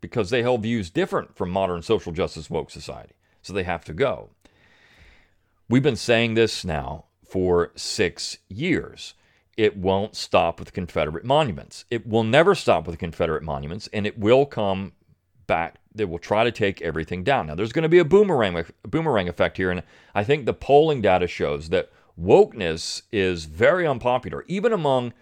because 0.00 0.30
they 0.30 0.42
hold 0.42 0.62
views 0.62 0.90
different 0.90 1.36
from 1.36 1.50
modern 1.50 1.80
social 1.80 2.12
justice 2.12 2.50
woke 2.50 2.70
society. 2.70 3.14
So 3.40 3.52
they 3.52 3.62
have 3.62 3.84
to 3.84 3.92
go. 3.92 4.30
We've 5.68 5.82
been 5.82 5.96
saying 5.96 6.34
this 6.34 6.64
now 6.64 7.04
for 7.24 7.70
six 7.76 8.38
years. 8.48 9.14
It 9.56 9.76
won't 9.76 10.14
stop 10.14 10.60
with 10.60 10.72
Confederate 10.72 11.24
monuments. 11.24 11.84
It 11.90 12.06
will 12.06 12.24
never 12.24 12.54
stop 12.54 12.86
with 12.86 12.98
Confederate 12.98 13.42
monuments, 13.42 13.88
and 13.92 14.06
it 14.06 14.18
will 14.18 14.46
come 14.46 14.92
back 15.46 15.76
they 15.96 16.04
will 16.04 16.18
try 16.18 16.44
to 16.44 16.52
take 16.52 16.82
everything 16.82 17.24
down. 17.24 17.46
Now, 17.46 17.54
there's 17.54 17.72
going 17.72 17.84
to 17.84 17.88
be 17.88 17.98
a 17.98 18.04
boomerang, 18.04 18.56
a 18.56 18.88
boomerang 18.88 19.28
effect 19.28 19.56
here, 19.56 19.70
and 19.70 19.82
I 20.14 20.24
think 20.24 20.44
the 20.44 20.52
polling 20.52 21.00
data 21.00 21.26
shows 21.26 21.70
that 21.70 21.90
wokeness 22.20 23.02
is 23.10 23.46
very 23.46 23.86
unpopular, 23.86 24.44
even 24.46 24.72
among 24.72 25.12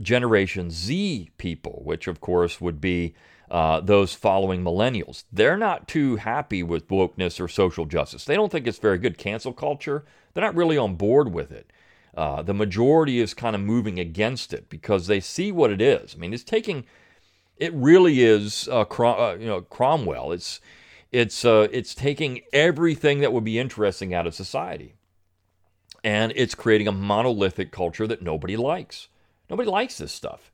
Generation 0.00 0.70
Z 0.70 1.30
people, 1.36 1.82
which 1.84 2.06
of 2.06 2.20
course 2.20 2.60
would 2.60 2.80
be 2.80 3.14
uh, 3.50 3.80
those 3.80 4.14
following 4.14 4.64
millennials. 4.64 5.24
They're 5.30 5.58
not 5.58 5.86
too 5.86 6.16
happy 6.16 6.62
with 6.62 6.88
wokeness 6.88 7.38
or 7.38 7.48
social 7.48 7.84
justice. 7.84 8.24
They 8.24 8.34
don't 8.34 8.50
think 8.50 8.66
it's 8.66 8.78
very 8.78 8.98
good. 8.98 9.18
Cancel 9.18 9.52
culture, 9.52 10.04
they're 10.32 10.44
not 10.44 10.56
really 10.56 10.78
on 10.78 10.94
board 10.94 11.32
with 11.32 11.52
it. 11.52 11.71
Uh, 12.14 12.42
the 12.42 12.54
majority 12.54 13.20
is 13.20 13.32
kind 13.34 13.56
of 13.56 13.62
moving 13.62 13.98
against 13.98 14.52
it 14.52 14.68
because 14.68 15.06
they 15.06 15.20
see 15.20 15.50
what 15.50 15.70
it 15.70 15.80
is. 15.80 16.14
I 16.14 16.18
mean, 16.18 16.34
it's 16.34 16.44
taking 16.44 16.84
it 17.56 17.72
really 17.74 18.22
is 18.22 18.68
uh, 18.70 18.84
Crom- 18.84 19.20
uh, 19.20 19.34
you 19.34 19.46
know 19.46 19.62
Cromwell. 19.62 20.32
It's 20.32 20.60
it's 21.10 21.44
uh, 21.44 21.68
it's 21.70 21.94
taking 21.94 22.40
everything 22.52 23.20
that 23.20 23.32
would 23.32 23.44
be 23.44 23.58
interesting 23.58 24.12
out 24.12 24.26
of 24.26 24.34
society, 24.34 24.94
and 26.02 26.32
it's 26.34 26.54
creating 26.54 26.88
a 26.88 26.92
monolithic 26.92 27.70
culture 27.70 28.06
that 28.06 28.22
nobody 28.22 28.56
likes. 28.56 29.08
Nobody 29.48 29.70
likes 29.70 29.98
this 29.98 30.12
stuff. 30.12 30.50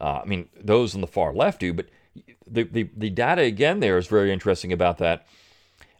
Uh, 0.00 0.20
I 0.22 0.24
mean, 0.24 0.48
those 0.60 0.94
on 0.94 1.00
the 1.00 1.06
far 1.06 1.32
left 1.32 1.60
do, 1.60 1.72
but 1.72 1.88
the, 2.46 2.64
the, 2.64 2.90
the 2.96 3.10
data 3.10 3.42
again 3.42 3.80
there 3.80 3.96
is 3.96 4.06
very 4.06 4.32
interesting 4.32 4.72
about 4.72 4.98
that. 4.98 5.26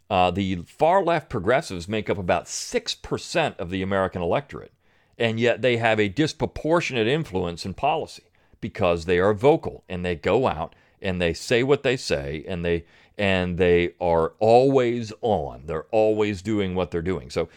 Uh, 0.09 0.29
the 0.29 0.57
far 0.67 1.03
left 1.03 1.29
progressives 1.29 1.87
make 1.87 2.09
up 2.09 2.17
about 2.17 2.45
6% 2.45 3.57
of 3.57 3.69
the 3.71 3.81
American 3.81 4.21
electorate, 4.21 4.71
and 5.17 5.39
yet 5.39 5.61
they 5.61 5.77
have 5.77 5.99
a 5.99 6.09
disproportionate 6.09 7.07
influence 7.07 7.65
in 7.65 7.73
policy 7.73 8.23
because 8.61 9.05
they 9.05 9.19
are 9.19 9.33
vocal 9.33 9.83
and 9.87 10.03
they 10.03 10.15
go 10.15 10.47
out 10.47 10.75
and 11.01 11.21
they 11.21 11.33
say 11.33 11.63
what 11.63 11.83
they 11.83 11.97
say 11.97 12.43
and 12.47 12.65
they 12.65 12.85
and 13.17 13.57
they 13.57 13.93
are 14.01 14.33
always 14.39 15.13
on. 15.21 15.63
They're 15.67 15.85
always 15.91 16.41
doing 16.41 16.75
what 16.75 16.91
they're 16.91 17.01
doing. 17.01 17.29
So 17.29 17.47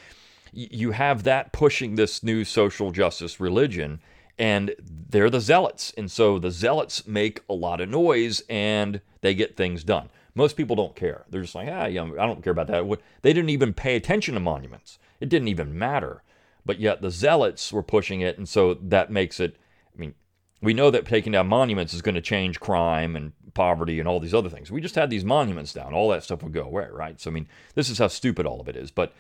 you 0.53 0.93
have 0.93 1.25
that 1.25 1.53
pushing 1.53 1.97
this 1.97 2.23
new 2.23 2.45
social 2.45 2.91
justice 2.91 3.41
religion 3.41 4.01
and 4.39 4.75
they're 5.11 5.31
the 5.31 5.41
zealots. 5.41 5.93
And 5.97 6.11
so 6.11 6.39
the 6.39 6.51
zealots 6.51 7.07
make 7.07 7.43
a 7.49 7.55
lot 7.55 7.81
of 7.81 7.89
noise 7.89 8.43
and 8.49 9.01
they 9.21 9.35
get 9.35 9.57
things 9.57 9.83
done. 9.83 10.11
Most 10.35 10.57
people 10.57 10.77
don't 10.77 10.95
care. 10.95 11.25
They're 11.29 11.43
just 11.43 11.57
like, 11.57 11.69
ah, 11.71 11.87
yeah, 11.87 12.05
I 12.05 12.27
don't 12.27 12.43
care 12.43 12.53
about 12.53 12.69
that. 12.69 13.01
They 13.23 13.33
didn't 13.33 13.51
even 13.51 13.75
pay 13.75 13.97
attention 13.97 14.35
to 14.35 14.41
monuments. 14.41 14.99
It 15.21 15.29
didn't 15.29 15.49
even 15.49 15.77
matter. 15.77 16.23
But 16.69 16.81
yet 16.81 17.01
the 17.01 17.11
zealots 17.11 17.73
were 17.73 17.83
pushing 17.83 18.21
it, 18.21 18.37
and 18.37 18.47
so 18.47 18.75
that 18.75 19.11
makes 19.11 19.41
it. 19.41 19.57
I 19.97 19.99
mean, 19.99 20.15
we 20.61 20.75
know 20.75 20.91
that 20.91 21.07
taking 21.07 21.33
down 21.33 21.49
monuments 21.49 21.95
is 21.95 22.03
going 22.03 22.15
to 22.15 22.21
change 22.21 22.61
crime 22.61 23.17
and 23.17 23.33
poverty 23.55 23.99
and 23.99 24.07
all 24.07 24.21
these 24.21 24.35
other 24.35 24.51
things. 24.51 24.71
We 24.71 24.83
just 24.83 24.95
had 24.95 25.09
these 25.09 25.25
monuments 25.25 25.73
down, 25.73 25.95
all 25.95 26.11
that 26.11 26.25
stuff 26.25 26.43
would 26.43 26.53
go 26.53 26.65
away, 26.65 26.87
right? 26.93 27.19
So, 27.19 27.31
I 27.31 27.33
mean, 27.33 27.49
this 27.75 27.89
is 27.89 27.97
how 27.97 28.09
stupid 28.09 28.45
all 28.45 28.61
of 28.61 28.69
it 28.69 28.77
is. 28.77 28.91
But 28.91 29.15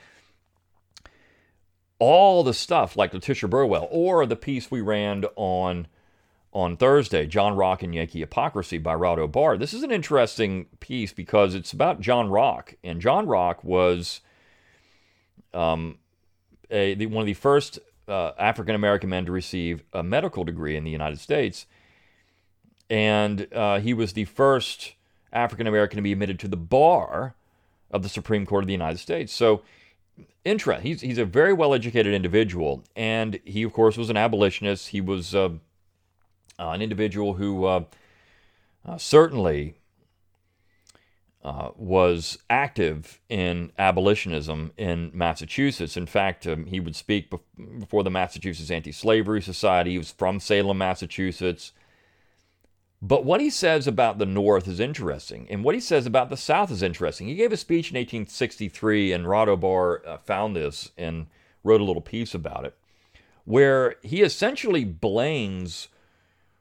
all 1.99 2.45
the 2.45 2.53
stuff 2.53 2.99
like 2.99 3.15
Letitia 3.15 3.49
Burwell 3.49 3.89
or 3.91 4.27
the 4.27 4.37
piece 4.37 4.71
we 4.71 4.83
ran 4.83 5.25
on 5.35 5.87
on 6.53 6.77
Thursday, 6.77 7.27
John 7.27 7.57
Rock 7.57 7.83
and 7.83 7.95
Yankee 7.95 8.21
Hypocrisy 8.21 8.77
by 8.77 8.95
Rod 8.95 9.19
O'Barr. 9.19 9.57
This 9.57 9.73
is 9.73 9.83
an 9.83 9.91
interesting 9.91 10.67
piece 10.81 11.15
because 11.15 11.55
it's 11.55 11.73
about 11.73 12.03
John 12.03 12.29
Rock, 12.29 12.75
and 12.85 13.01
John 13.01 13.27
Rock 13.27 13.65
was 13.65 14.21
um, 15.55 15.97
a, 16.71 16.95
the, 16.95 17.07
one 17.07 17.23
of 17.23 17.27
the 17.27 17.35
first 17.35 17.79
uh, 18.07 18.33
African 18.39 18.75
American 18.75 19.11
men 19.11 19.27
to 19.27 19.33
receive 19.33 19.83
a 19.93 20.03
medical 20.03 20.45
degree 20.45 20.77
in 20.77 20.85
the 20.85 20.91
United 20.91 21.21
States. 21.21 21.67
And 22.91 23.53
uh, 23.53 23.81
he 23.81 23.93
was 23.93 24.15
the 24.15 24.25
first 24.25 24.95
African 25.33 25.67
American 25.67 25.97
to 25.97 26.03
be 26.03 26.13
admitted 26.13 26.39
to 26.41 26.49
the 26.49 26.57
bar 26.57 27.35
of 27.91 28.03
the 28.03 28.09
Supreme 28.09 28.47
Court 28.47 28.65
of 28.65 28.67
the 28.67 28.73
United 28.73 28.99
States. 28.99 29.33
So, 29.33 29.63
interest. 30.45 30.83
He's, 30.83 31.01
he's 31.03 31.19
a 31.19 31.25
very 31.25 31.53
well 31.53 31.75
educated 31.75 32.15
individual. 32.15 32.83
And 32.97 33.39
he, 33.45 33.63
of 33.63 33.73
course, 33.73 33.97
was 33.97 34.11
an 34.11 34.17
abolitionist. 34.17 34.89
He 34.89 35.01
was 35.01 35.35
uh 35.35 35.51
an 36.59 36.83
individual 36.83 37.35
who 37.35 37.65
uh, 37.65 37.85
uh, 38.85 38.99
certainly 38.99 39.78
uh, 41.49 41.71
was 41.77 42.37
active 42.51 43.23
in 43.31 43.73
abolitionism 43.79 44.71
in 44.77 45.11
Massachusetts. 45.15 45.97
In 45.97 46.05
fact, 46.05 46.47
um, 46.47 46.67
he 46.67 46.79
would 46.79 46.95
speak 46.95 47.33
before 47.79 48.05
the 48.05 48.11
Massachusetts 48.11 48.71
Anti 48.71 48.93
Slavery 48.93 49.41
Society. 49.41 49.93
He 49.93 49.99
was 49.99 50.11
from 50.11 50.41
Salem, 50.41 50.77
Massachusetts. 50.77 51.73
But 53.01 53.25
what 53.25 53.41
he 53.41 53.49
says 53.49 53.87
about 53.87 54.19
the 54.19 54.27
North 54.27 54.69
is 54.69 54.79
interesting, 54.79 55.47
and 55.49 55.65
what 55.65 55.75
he 55.75 55.81
says 55.81 56.05
about 56.05 56.29
the 56.29 56.37
South 56.37 56.71
is 56.71 56.83
interesting. 56.83 57.29
He 57.29 57.35
gave 57.35 57.53
a 57.53 57.57
speech 57.57 57.93
in 57.93 57.97
1863, 57.97 59.13
and 59.13 59.27
Rod 59.27 59.49
O'Barr 59.49 60.03
uh, 60.07 60.19
found 60.19 60.55
this 60.55 60.91
and 60.99 61.29
wrote 61.65 61.81
a 61.81 61.85
little 61.85 62.03
piece 62.03 62.35
about 62.35 62.67
it, 62.67 62.77
where 63.47 63.97
he 64.03 64.21
essentially 64.21 64.85
blames 64.85 65.89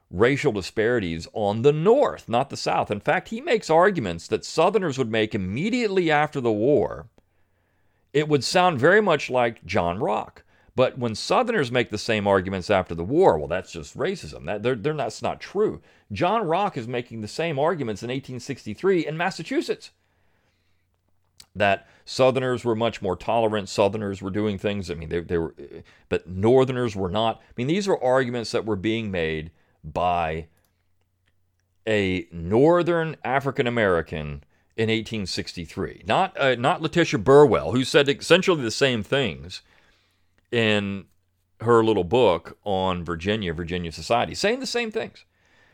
racial 0.10 0.52
disparities 0.52 1.28
on 1.34 1.62
the 1.62 1.74
North, 1.74 2.30
not 2.30 2.50
the 2.50 2.58
South. 2.58 2.90
In 2.92 3.00
fact, 3.00 3.30
he 3.30 3.42
makes 3.42 3.70
arguments 3.70 4.28
that 4.28 4.46
Southerners 4.46 4.98
would 4.98 5.12
make 5.12 5.36
immediately 5.36 6.10
after 6.10 6.40
the 6.40 6.52
war. 6.52 7.08
It 8.14 8.28
would 8.28 8.44
sound 8.44 8.80
very 8.80 9.02
much 9.02 9.30
like 9.30 9.66
John 9.66 10.00
Rock. 10.00 10.44
But 10.76 10.98
when 10.98 11.16
Southerners 11.16 11.72
make 11.72 11.90
the 11.90 11.98
same 11.98 12.28
arguments 12.28 12.70
after 12.70 12.94
the 12.94 13.04
war, 13.04 13.38
well, 13.38 13.48
that's 13.48 13.72
just 13.72 13.98
racism. 13.98 14.46
That, 14.46 14.62
they're, 14.62 14.76
they're, 14.76 14.94
that's 14.94 15.24
not 15.24 15.42
true. 15.42 15.82
John 16.12 16.48
Rock 16.48 16.78
is 16.78 16.88
making 16.88 17.22
the 17.22 17.28
same 17.28 17.58
arguments 17.58 18.04
in 18.04 18.10
1863 18.10 19.08
in 19.08 19.18
Massachusetts. 19.18 19.90
That 21.56 21.88
Southerners 22.06 22.64
were 22.64 22.76
much 22.76 23.02
more 23.02 23.16
tolerant. 23.16 23.70
Southerners 23.70 24.22
were 24.22 24.30
doing 24.30 24.60
things. 24.60 24.92
I 24.92 24.94
mean, 24.94 25.10
they, 25.10 25.22
they 25.22 25.40
were, 25.40 25.56
but 26.10 26.30
Northerners 26.30 26.96
were 26.96 27.10
not. 27.10 27.38
I 27.38 27.54
mean, 27.58 27.66
these 27.66 27.88
are 27.88 28.02
arguments 28.02 28.52
that 28.52 28.66
were 28.66 28.76
being 28.76 29.10
made 29.10 29.50
by 29.94 30.48
a 31.88 32.28
Northern 32.32 33.16
African 33.24 33.68
American 33.68 34.44
in 34.76 34.90
1863. 34.90 36.04
Not 36.06 36.40
uh, 36.40 36.56
not 36.56 36.82
Letitia 36.82 37.20
Burwell, 37.20 37.72
who 37.72 37.84
said 37.84 38.08
essentially 38.10 38.62
the 38.62 38.72
same 38.72 39.04
things 39.04 39.62
in 40.52 41.06
her 41.62 41.84
little 41.84 42.04
book 42.04 42.58
on 42.64 43.04
Virginia, 43.04 43.54
Virginia 43.54 43.92
society, 43.92 44.36
saying 44.36 44.60
the 44.60 44.68
same 44.68 44.92
things, 44.92 45.26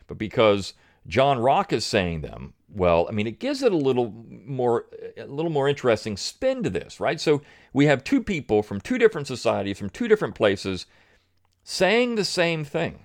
but 0.06 0.16
because 0.16 0.72
John 1.06 1.38
Rock 1.38 1.72
is 1.72 1.84
saying 1.84 2.22
them, 2.22 2.54
well, 2.74 3.06
I 3.08 3.12
mean, 3.12 3.26
it 3.26 3.38
gives 3.38 3.62
it 3.62 3.72
a 3.72 3.76
little 3.76 4.12
more 4.46 4.86
a 5.16 5.26
little 5.26 5.50
more 5.50 5.68
interesting 5.68 6.16
spin 6.16 6.62
to 6.62 6.70
this, 6.70 6.98
right? 6.98 7.20
So 7.20 7.42
we 7.72 7.86
have 7.86 8.02
two 8.02 8.22
people 8.22 8.62
from 8.62 8.80
two 8.80 8.98
different 8.98 9.26
societies, 9.26 9.78
from 9.78 9.90
two 9.90 10.08
different 10.08 10.34
places, 10.34 10.86
saying 11.62 12.14
the 12.14 12.24
same 12.24 12.64
thing. 12.64 13.03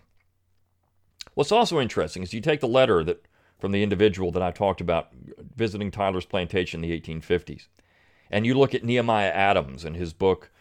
What's 1.39 1.53
also 1.53 1.79
interesting 1.79 2.21
is 2.21 2.33
you 2.33 2.41
take 2.41 2.59
the 2.59 2.67
letter 2.67 3.01
that 3.01 3.25
from 3.59 3.71
the 3.71 3.81
individual 3.81 4.29
that 4.33 4.43
I 4.43 4.51
talked 4.51 4.81
about 4.81 5.07
visiting 5.55 5.89
Tyler's 5.89 6.25
plantation 6.25 6.83
in 6.83 6.89
the 6.89 6.99
1850s, 6.99 7.69
and 8.29 8.45
you 8.45 8.53
look 8.53 8.75
at 8.75 8.83
Nehemiah 8.83 9.29
Adams 9.29 9.85
and 9.85 9.95
his 9.95 10.11
book 10.11 10.51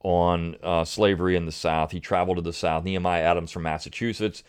on 0.00 0.56
uh, 0.62 0.84
slavery 0.84 1.34
in 1.34 1.46
the 1.46 1.50
South. 1.50 1.92
He 1.92 1.98
traveled 1.98 2.36
to 2.36 2.42
the 2.42 2.52
South. 2.52 2.84
Nehemiah 2.84 3.22
Adams 3.22 3.50
from 3.50 3.62
Massachusetts 3.62 4.42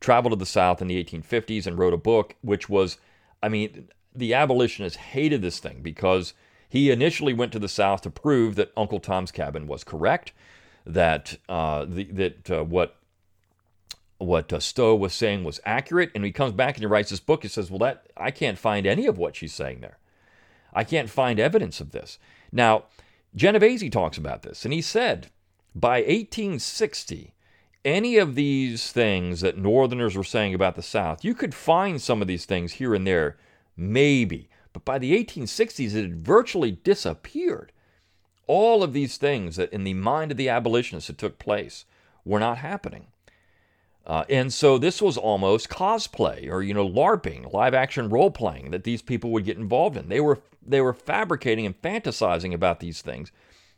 traveled 0.00 0.32
to 0.32 0.36
the 0.36 0.44
South 0.44 0.82
in 0.82 0.88
the 0.88 1.00
1850s 1.04 1.64
and 1.64 1.78
wrote 1.78 1.94
a 1.94 1.96
book 1.96 2.34
which 2.40 2.68
was, 2.68 2.98
I 3.40 3.48
mean, 3.48 3.88
the 4.12 4.34
abolitionists 4.34 4.98
hated 4.98 5.42
this 5.42 5.60
thing 5.60 5.80
because 5.80 6.34
He 6.68 6.90
initially 6.90 7.34
went 7.34 7.52
to 7.52 7.60
the 7.60 7.68
South 7.68 8.00
to 8.00 8.10
prove 8.10 8.56
that 8.56 8.72
Uncle 8.76 8.98
Tom's 8.98 9.30
Cabin 9.30 9.68
was 9.68 9.84
correct, 9.84 10.32
that 10.84 11.38
uh, 11.48 11.84
the, 11.84 12.02
that 12.10 12.50
uh, 12.50 12.64
what 12.64 12.99
what 14.20 14.52
uh, 14.52 14.60
Stowe 14.60 14.94
was 14.94 15.12
saying 15.12 15.44
was 15.44 15.60
accurate, 15.64 16.10
and 16.14 16.24
he 16.24 16.32
comes 16.32 16.52
back 16.52 16.76
and 16.76 16.82
he 16.82 16.86
writes 16.86 17.10
this 17.10 17.20
book. 17.20 17.42
He 17.42 17.48
says, 17.48 17.70
"Well, 17.70 17.78
that 17.80 18.06
I 18.16 18.30
can't 18.30 18.58
find 18.58 18.86
any 18.86 19.06
of 19.06 19.18
what 19.18 19.36
she's 19.36 19.54
saying 19.54 19.80
there. 19.80 19.98
I 20.72 20.84
can't 20.84 21.10
find 21.10 21.40
evidence 21.40 21.80
of 21.80 21.90
this." 21.92 22.18
Now, 22.52 22.84
Genovese 23.34 23.88
talks 23.90 24.18
about 24.18 24.42
this, 24.42 24.64
and 24.64 24.74
he 24.74 24.82
said 24.82 25.30
by 25.74 25.98
1860, 25.98 27.34
any 27.84 28.18
of 28.18 28.34
these 28.34 28.92
things 28.92 29.40
that 29.40 29.56
Northerners 29.56 30.16
were 30.16 30.24
saying 30.24 30.54
about 30.54 30.76
the 30.76 30.82
South, 30.82 31.24
you 31.24 31.34
could 31.34 31.54
find 31.54 32.00
some 32.00 32.20
of 32.20 32.28
these 32.28 32.44
things 32.44 32.74
here 32.74 32.94
and 32.94 33.06
there, 33.06 33.36
maybe. 33.76 34.48
But 34.72 34.84
by 34.84 34.98
the 34.98 35.12
1860s, 35.12 35.94
it 35.94 36.02
had 36.02 36.20
virtually 36.20 36.72
disappeared. 36.72 37.72
All 38.46 38.82
of 38.82 38.92
these 38.92 39.16
things 39.16 39.56
that 39.56 39.72
in 39.72 39.84
the 39.84 39.94
mind 39.94 40.32
of 40.32 40.36
the 40.36 40.48
abolitionists 40.48 41.06
that 41.06 41.18
took 41.18 41.38
place 41.38 41.84
were 42.24 42.40
not 42.40 42.58
happening. 42.58 43.06
Uh, 44.06 44.24
and 44.28 44.52
so 44.52 44.78
this 44.78 45.02
was 45.02 45.16
almost 45.16 45.68
cosplay 45.68 46.50
or 46.50 46.62
you 46.62 46.74
know 46.74 46.88
LARPing, 46.88 47.52
live 47.52 47.74
action 47.74 48.08
role 48.08 48.30
playing 48.30 48.70
that 48.70 48.84
these 48.84 49.02
people 49.02 49.30
would 49.30 49.44
get 49.44 49.58
involved 49.58 49.96
in. 49.96 50.08
They 50.08 50.20
were 50.20 50.40
they 50.66 50.80
were 50.80 50.94
fabricating 50.94 51.66
and 51.66 51.80
fantasizing 51.80 52.52
about 52.54 52.80
these 52.80 53.02
things, 53.02 53.30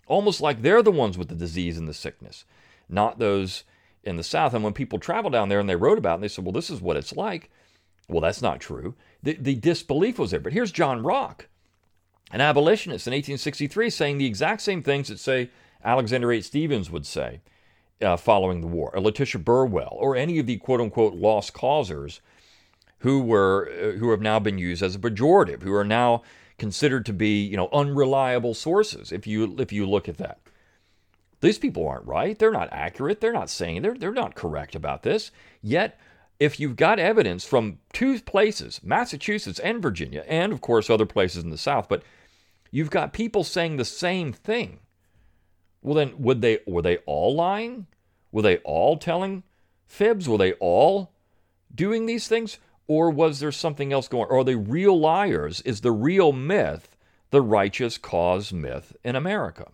almost 0.07 0.41
like 0.41 0.63
they're 0.63 0.83
the 0.83 0.91
ones 0.91 1.19
with 1.19 1.29
the 1.29 1.35
disease 1.35 1.77
and 1.77 1.89
the 1.89 1.95
sickness, 1.95 2.45
not 2.89 3.19
those 3.19 3.65
in 4.05 4.17
the 4.17 4.23
South. 4.23 4.55
And 4.55 4.65
when 4.65 4.73
people 4.73 4.99
traveled 4.99 5.33
down 5.33 5.49
there 5.49 5.61
and 5.61 5.69
they 5.69 5.77
wrote 5.77 5.99
about 5.99 6.13
it, 6.13 6.15
and 6.15 6.25
they 6.25 6.29
said, 6.29 6.45
"Well, 6.45 6.53
this 6.53 6.71
is 6.71 6.81
what 6.81 6.97
it's 6.97 7.15
like." 7.15 7.51
Well, 8.09 8.21
that's 8.21 8.43
not 8.43 8.61
true. 8.61 8.95
The, 9.23 9.35
the 9.35 9.55
disbelief 9.55 10.19
was 10.19 10.33
there. 10.33 10.41
But 10.41 10.53
here's 10.53 10.73
John 10.73 11.03
Rock, 11.03 11.49
an 12.31 12.41
abolitionist 12.41 13.07
in 13.07 13.13
1863, 13.13 13.91
saying 13.91 14.19
the 14.19 14.27
exact 14.27 14.61
same 14.61 14.83
things 14.83 15.09
that 15.09 15.19
say 15.19 15.51
Alexander 15.85 16.33
H. 16.33 16.45
Stephens 16.45 16.91
would 16.91 17.07
say 17.07 17.41
uh, 18.03 18.17
following 18.17 18.61
the 18.61 18.67
war, 18.67 18.91
or 18.95 19.01
Letitia 19.01 19.41
Burwell, 19.41 19.97
or 19.99 20.17
any 20.17 20.39
of 20.39 20.47
the 20.47 20.59
quote 20.59 20.81
unquote 20.81 21.15
lost 21.15 21.53
causers 21.53 22.21
who 22.99 23.21
were 23.23 23.71
uh, 23.71 23.99
who 23.99 24.11
have 24.11 24.21
now 24.21 24.39
been 24.39 24.59
used 24.59 24.83
as 24.83 24.95
a 24.95 24.99
pejorative, 24.99 25.63
who 25.63 25.75
are 25.75 25.85
now 25.85 26.23
considered 26.59 27.05
to 27.07 27.13
be 27.13 27.43
you 27.45 27.57
know 27.57 27.69
unreliable 27.73 28.55
sources. 28.55 29.13
If 29.13 29.27
you 29.27 29.57
if 29.59 29.73
you 29.73 29.87
look 29.87 30.09
at 30.09 30.19
that, 30.19 30.39
these 31.41 31.59
people 31.59 31.87
aren't 31.87 32.07
right. 32.07 32.39
They're 32.39 32.51
not 32.51 32.69
accurate. 32.73 33.21
They're 33.21 33.33
not 33.33 33.51
saying 33.51 33.83
they're 33.83 33.95
they're 33.95 34.13
not 34.13 34.35
correct 34.35 34.75
about 34.75 35.03
this. 35.03 35.31
Yet, 35.61 35.99
if 36.39 36.59
you've 36.59 36.77
got 36.77 36.99
evidence 36.99 37.45
from 37.45 37.79
two 37.93 38.21
places, 38.21 38.81
Massachusetts 38.83 39.59
and 39.59 39.83
Virginia, 39.83 40.25
and 40.29 40.53
of 40.53 40.61
course 40.61 40.89
other 40.89 41.07
places 41.07 41.43
in 41.43 41.51
the 41.51 41.59
South, 41.59 41.89
but 41.89 42.03
you've 42.71 42.91
got 42.91 43.13
people 43.13 43.45
saying 43.45 43.77
the 43.77 43.85
same 43.85 44.33
thing. 44.33 44.79
Well, 45.83 45.95
then 45.95 46.15
would 46.19 46.41
they 46.41 46.61
were 46.67 46.83
they 46.83 46.99
all 46.99 47.35
lying? 47.35 47.87
Were 48.33 48.43
they 48.43 48.57
all 48.59 48.97
telling 48.97 49.45
fibs? 49.87 50.29
Were 50.29 50.39
they 50.39 50.55
all 50.55 51.13
doing 51.73 52.07
these 52.07 52.27
things? 52.27 52.59
Or 52.89 53.11
was 53.11 53.39
there 53.39 53.53
something 53.53 53.93
else 53.93 54.09
going 54.09 54.29
on? 54.29 54.37
Are 54.37 54.45
they 54.45 54.57
real 54.57 54.99
liars? 54.99 55.61
Is 55.61 55.83
the 55.83 55.93
real 55.93 56.33
myth 56.33 56.97
the 57.31 57.41
righteous 57.41 57.99
cause 57.99 58.53
myth 58.53 58.97
in 59.05 59.15
America? 59.15 59.71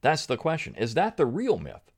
That's 0.00 0.26
the 0.26 0.36
question. 0.36 0.74
Is 0.74 0.94
that 0.94 1.16
the 1.16 1.26
real 1.26 1.58
myth? 1.58 1.92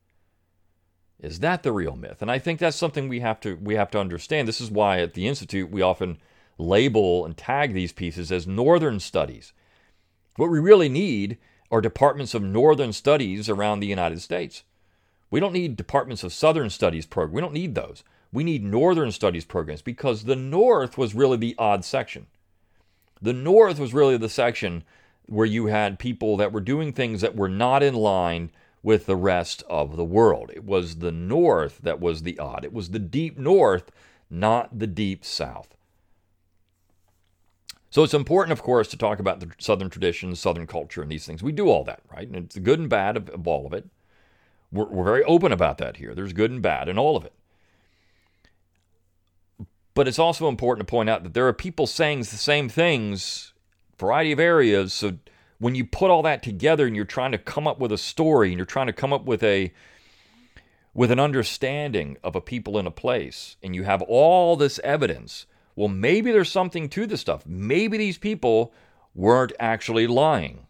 Is 1.19 1.41
that 1.41 1.63
the 1.63 1.73
real 1.73 1.97
myth? 1.97 2.21
And 2.21 2.31
I 2.31 2.39
think 2.39 2.61
that's 2.61 2.77
something 2.77 3.09
we 3.09 3.21
have 3.21 3.41
to 3.41 3.55
we 3.57 3.77
have 3.77 3.91
to 3.93 4.01
understand. 4.01 4.47
This 4.47 4.61
is 4.61 4.71
why 4.71 5.01
at 5.01 5.15
the 5.15 5.27
institute 5.27 5.71
we 5.71 5.81
often 5.81 6.19
label 6.59 7.25
and 7.25 7.37
tag 7.37 7.73
these 7.73 7.93
pieces 7.93 8.31
as 8.31 8.47
northern 8.47 9.01
studies. 9.01 9.53
What 10.37 10.51
we 10.51 10.59
really 10.59 10.89
need 10.89 11.39
are 11.71 11.81
departments 11.81 12.35
of 12.35 12.43
northern 12.43 12.93
studies 12.93 13.49
around 13.49 13.81
the 13.81 13.87
United 13.87 14.21
States. 14.21 14.65
We 15.35 15.41
don't 15.41 15.53
need 15.53 15.77
departments 15.77 16.23
of 16.23 16.33
Southern 16.33 16.71
Studies 16.71 17.07
program. 17.07 17.35
We 17.35 17.41
don't 17.41 17.53
need 17.53 17.75
those. 17.75 18.05
We 18.33 18.45
need 18.45 18.63
Northern 18.63 19.11
Studies 19.11 19.45
programs 19.45 19.83
because 19.83 20.23
the 20.23 20.37
North 20.37 20.97
was 20.97 21.13
really 21.13 21.37
the 21.37 21.57
odd 21.59 21.85
section. 21.85 22.29
The 23.21 23.33
North 23.33 23.81
was 23.81 23.93
really 23.93 24.17
the 24.17 24.29
section 24.29 24.85
where 25.27 25.45
you 25.45 25.67
had 25.67 25.99
people 25.99 26.37
that 26.37 26.53
were 26.53 26.61
doing 26.61 26.93
things 26.93 27.21
that 27.21 27.35
were 27.35 27.49
not 27.49 27.83
in 27.83 27.95
line 27.95 28.53
with 28.85 29.07
the 29.07 29.17
rest 29.17 29.65
of 29.69 29.97
the 29.97 30.05
world. 30.05 30.53
It 30.55 30.63
was 30.63 30.99
the 31.01 31.11
North 31.11 31.81
that 31.83 31.99
was 31.99 32.23
the 32.23 32.39
odd. 32.39 32.65
It 32.65 32.73
was 32.73 32.91
the 32.91 33.01
deep 33.01 33.37
North, 33.37 33.91
not 34.31 34.79
the 34.79 34.87
deep 34.87 35.25
South. 35.25 35.77
So 37.91 38.05
it's 38.05 38.15
important, 38.15 38.53
of 38.53 38.63
course, 38.63 38.87
to 38.87 38.97
talk 38.97 39.19
about 39.19 39.41
the 39.41 39.51
Southern 39.59 39.91
traditions, 39.91 40.39
Southern 40.39 40.69
culture, 40.69 41.03
and 41.03 41.11
these 41.11 41.27
things. 41.27 41.43
We 41.43 41.51
do 41.51 41.67
all 41.67 41.83
that, 41.83 42.03
right? 42.09 42.29
And 42.29 42.37
it's 42.37 42.55
the 42.55 42.61
good 42.61 42.79
and 42.79 42.89
bad 42.89 43.17
of, 43.17 43.29
of 43.31 43.49
all 43.49 43.67
of 43.67 43.73
it. 43.73 43.89
We're, 44.75 44.87
we're 44.87 45.05
very 45.05 45.23
open 45.25 45.53
about 45.53 45.79
that 45.79 45.99
here. 45.99 46.15
There's 46.15 46.33
good 46.33 46.51
and 46.51 46.61
bad 46.61 46.89
in 46.89 46.99
all 46.99 47.17
of 47.17 47.25
it. 47.25 47.33
But 49.95 50.09
it's 50.09 50.19
also 50.19 50.49
important 50.49 50.87
to 50.87 50.91
point 50.91 51.09
out 51.09 51.23
that 51.23 51.33
there 51.33 51.47
are 51.47 51.53
people 51.53 51.87
saying 51.87 52.19
the 52.19 52.25
same 52.25 52.69
things, 52.69 53.53
variety 53.97 54.33
of 54.33 54.41
areas. 54.41 54.93
So 54.93 55.19
when 55.61 55.77
you 55.77 55.85
put 55.85 56.11
all 56.11 56.23
that 56.23 56.43
together 56.43 56.87
and 56.87 56.97
you're 56.97 57.05
trying 57.05 57.31
to 57.31 57.39
come 57.39 57.69
up 57.69 57.79
with 57.79 57.93
a 57.93 57.99
story 57.99 58.49
and 58.49 58.59
you're 58.59 58.67
trying 58.67 58.89
to 58.89 58.93
come 58.93 59.13
up 59.13 59.25
with 59.25 59.43
a 59.43 59.73
with 60.93 61.11
an 61.11 61.19
understanding 61.19 62.17
of 62.23 62.37
a 62.37 62.41
people 62.41 62.79
in 62.79 62.87
a 62.87 62.91
place 62.91 63.57
and 63.63 63.75
you 63.75 63.83
have 63.83 64.01
all 64.03 64.55
this 64.57 64.79
evidence, 64.85 65.47
well 65.75 65.89
maybe 65.89 66.33
there's 66.33 66.51
something 66.51 66.89
to 66.89 67.07
this 67.07 67.21
stuff. 67.21 67.47
Maybe 67.47 67.97
these 67.97 68.19
people 68.19 68.73
weren't 69.15 69.53
actually 69.61 70.09
lying. 70.09 70.67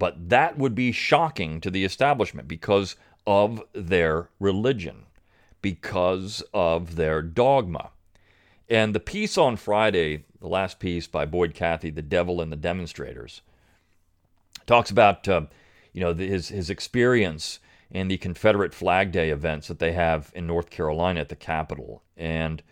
But 0.00 0.30
that 0.30 0.56
would 0.56 0.74
be 0.74 0.92
shocking 0.92 1.60
to 1.60 1.70
the 1.70 1.84
establishment 1.84 2.48
because 2.48 2.96
of 3.26 3.62
their 3.74 4.30
religion, 4.40 5.04
because 5.60 6.42
of 6.54 6.96
their 6.96 7.20
dogma. 7.20 7.90
And 8.66 8.94
the 8.94 9.00
piece 9.00 9.36
on 9.36 9.56
Friday, 9.56 10.24
the 10.40 10.48
last 10.48 10.80
piece 10.80 11.06
by 11.06 11.26
Boyd 11.26 11.52
Cathey, 11.52 11.94
The 11.94 12.00
Devil 12.00 12.40
and 12.40 12.50
the 12.50 12.56
Demonstrators, 12.56 13.42
talks 14.64 14.90
about 14.90 15.28
uh, 15.28 15.42
you 15.92 16.00
know 16.00 16.14
his 16.14 16.48
his 16.48 16.70
experience 16.70 17.60
in 17.90 18.08
the 18.08 18.16
Confederate 18.16 18.72
Flag 18.72 19.12
Day 19.12 19.28
events 19.28 19.68
that 19.68 19.80
they 19.80 19.92
have 19.92 20.32
in 20.34 20.46
North 20.46 20.70
Carolina 20.70 21.20
at 21.20 21.28
the 21.28 21.36
Capitol, 21.36 22.02
and 22.16 22.62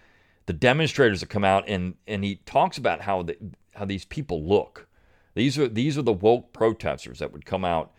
the 0.46 0.54
demonstrators 0.54 1.20
that 1.20 1.28
come 1.28 1.44
out 1.44 1.68
and 1.68 1.96
and 2.06 2.24
he 2.24 2.36
talks 2.46 2.78
about 2.78 3.02
how 3.02 3.20
the, 3.24 3.36
how 3.74 3.84
these 3.84 4.06
people 4.06 4.42
look 4.42 4.87
these 5.34 5.58
are 5.58 5.68
these 5.68 5.96
are 5.96 6.02
the 6.02 6.12
woke 6.12 6.52
protesters 6.52 7.18
that 7.18 7.32
would 7.32 7.46
come 7.46 7.64
out 7.64 7.92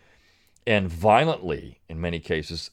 and 0.66 0.88
violently, 0.88 1.80
in 1.88 2.00
many 2.00 2.18
cases, 2.18 2.70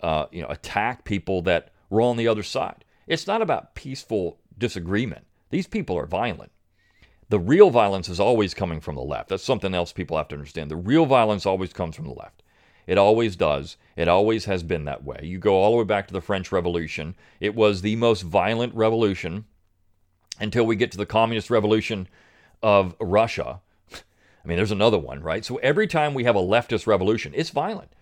uh, 0.00 0.26
you 0.30 0.42
know, 0.42 0.48
attack 0.48 1.04
people 1.04 1.42
that 1.42 1.70
were 1.90 2.00
on 2.00 2.16
the 2.16 2.28
other 2.28 2.42
side. 2.42 2.84
It's 3.06 3.26
not 3.26 3.42
about 3.42 3.74
peaceful 3.74 4.38
disagreement. 4.56 5.26
These 5.50 5.66
people 5.66 5.98
are 5.98 6.06
violent. 6.06 6.52
The 7.28 7.38
real 7.38 7.70
violence 7.70 8.08
is 8.08 8.20
always 8.20 8.54
coming 8.54 8.80
from 8.80 8.94
the 8.94 9.02
left. 9.02 9.28
That's 9.28 9.42
something 9.42 9.74
else 9.74 9.92
people 9.92 10.16
have 10.16 10.28
to 10.28 10.34
understand. 10.34 10.70
The 10.70 10.76
real 10.76 11.06
violence 11.06 11.46
always 11.46 11.72
comes 11.72 11.96
from 11.96 12.06
the 12.06 12.14
left. 12.14 12.42
It 12.86 12.98
always 12.98 13.34
does. 13.34 13.76
It 13.96 14.08
always 14.08 14.44
has 14.44 14.62
been 14.62 14.84
that 14.84 15.04
way. 15.04 15.20
You 15.22 15.38
go 15.38 15.54
all 15.54 15.72
the 15.72 15.78
way 15.78 15.84
back 15.84 16.06
to 16.08 16.12
the 16.12 16.20
French 16.20 16.52
Revolution. 16.52 17.16
It 17.40 17.54
was 17.54 17.80
the 17.80 17.96
most 17.96 18.22
violent 18.22 18.74
revolution 18.74 19.46
until 20.38 20.64
we 20.64 20.76
get 20.76 20.90
to 20.92 20.98
the 20.98 21.06
communist 21.06 21.48
revolution 21.50 22.08
of 22.62 22.94
Russia, 23.00 23.60
I 24.44 24.48
mean, 24.48 24.56
there's 24.56 24.70
another 24.70 24.98
one, 24.98 25.20
right? 25.20 25.44
So 25.44 25.56
every 25.56 25.86
time 25.86 26.12
we 26.12 26.24
have 26.24 26.36
a 26.36 26.40
leftist 26.40 26.86
revolution, 26.86 27.32
it's 27.34 27.50
violent. 27.50 27.92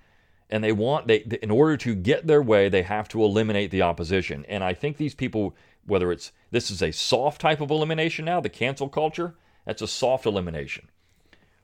And 0.50 0.62
they 0.62 0.72
want, 0.72 1.07
they, 1.07 1.18
in 1.40 1.50
order 1.50 1.76
to 1.78 1.94
get 1.94 2.26
their 2.26 2.42
way, 2.42 2.68
they 2.68 2.83
have 2.83 3.09
to 3.11 3.22
eliminate 3.22 3.70
the 3.70 3.83
opposition. 3.83 4.44
And 4.48 4.62
I 4.62 4.74
think 4.74 4.96
these 4.96 5.14
people, 5.14 5.55
whether 5.87 6.11
it's, 6.12 6.33
this 6.50 6.70
is 6.70 6.83
a 6.83 6.90
soft 6.90 7.40
type 7.40 7.61
of 7.61 7.70
elimination 7.70 8.24
now, 8.24 8.40
the 8.40 8.48
cancel 8.48 8.88
culture, 8.88 9.35
that's 9.64 9.83
a 9.83 9.87
soft 9.87 10.26
elimination. 10.26 10.88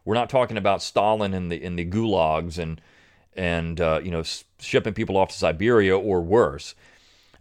We're 0.05 0.15
not 0.15 0.31
talking 0.31 0.57
about 0.57 0.83
Stalin 0.83 1.35
in 1.35 1.49
the, 1.49 1.63
in 1.63 1.77
the 1.77 1.85
gulags 1.85 2.57
and, 2.57 2.81
and 3.37 3.81
uh, 3.81 4.01
you 4.03 4.11
know, 4.11 4.23
shipping 4.59 4.95
people 4.95 5.17
off 5.17 5.31
to 5.31 5.37
Siberia 5.37 5.99
or 5.99 6.23
worse. 6.23 6.75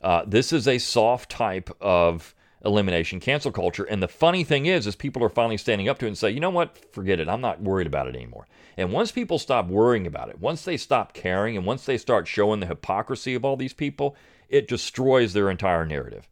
Uh, 0.01 0.23
this 0.27 0.51
is 0.51 0.67
a 0.67 0.79
soft 0.79 1.29
type 1.29 1.69
of 1.79 2.35
elimination, 2.67 3.19
cancel 3.19 3.51
culture. 3.51 3.85
And 3.85 4.03
the 4.03 4.07
funny 4.07 4.43
thing 4.43 4.65
is, 4.67 4.85
is 4.85 4.95
people 4.95 5.23
are 5.23 5.29
finally 5.29 5.57
standing 5.57 5.87
up 5.87 5.97
to 5.99 6.05
it 6.05 6.09
and 6.09 6.17
say, 6.17 6.29
you 6.29 6.39
know 6.39 6.49
what, 6.49 6.93
forget 6.93 7.19
it. 7.19 7.29
I'm 7.29 7.41
not 7.41 7.61
worried 7.61 7.87
about 7.87 8.07
it 8.07 8.15
anymore. 8.15 8.47
And 8.75 8.91
once 8.91 9.11
people 9.11 9.39
stop 9.39 9.67
worrying 9.67 10.05
about 10.05 10.29
it, 10.29 10.39
once 10.39 10.63
they 10.63 10.77
stop 10.77 11.13
caring, 11.13 11.57
and 11.57 11.65
once 11.65 11.85
they 11.85 11.97
start 11.97 12.27
showing 12.27 12.59
the 12.59 12.67
hypocrisy 12.67 13.33
of 13.33 13.43
all 13.43 13.55
these 13.55 13.73
people, 13.73 14.15
it 14.49 14.67
destroys 14.67 15.33
their 15.33 15.49
entire 15.49 15.85
narrative. 15.85 16.27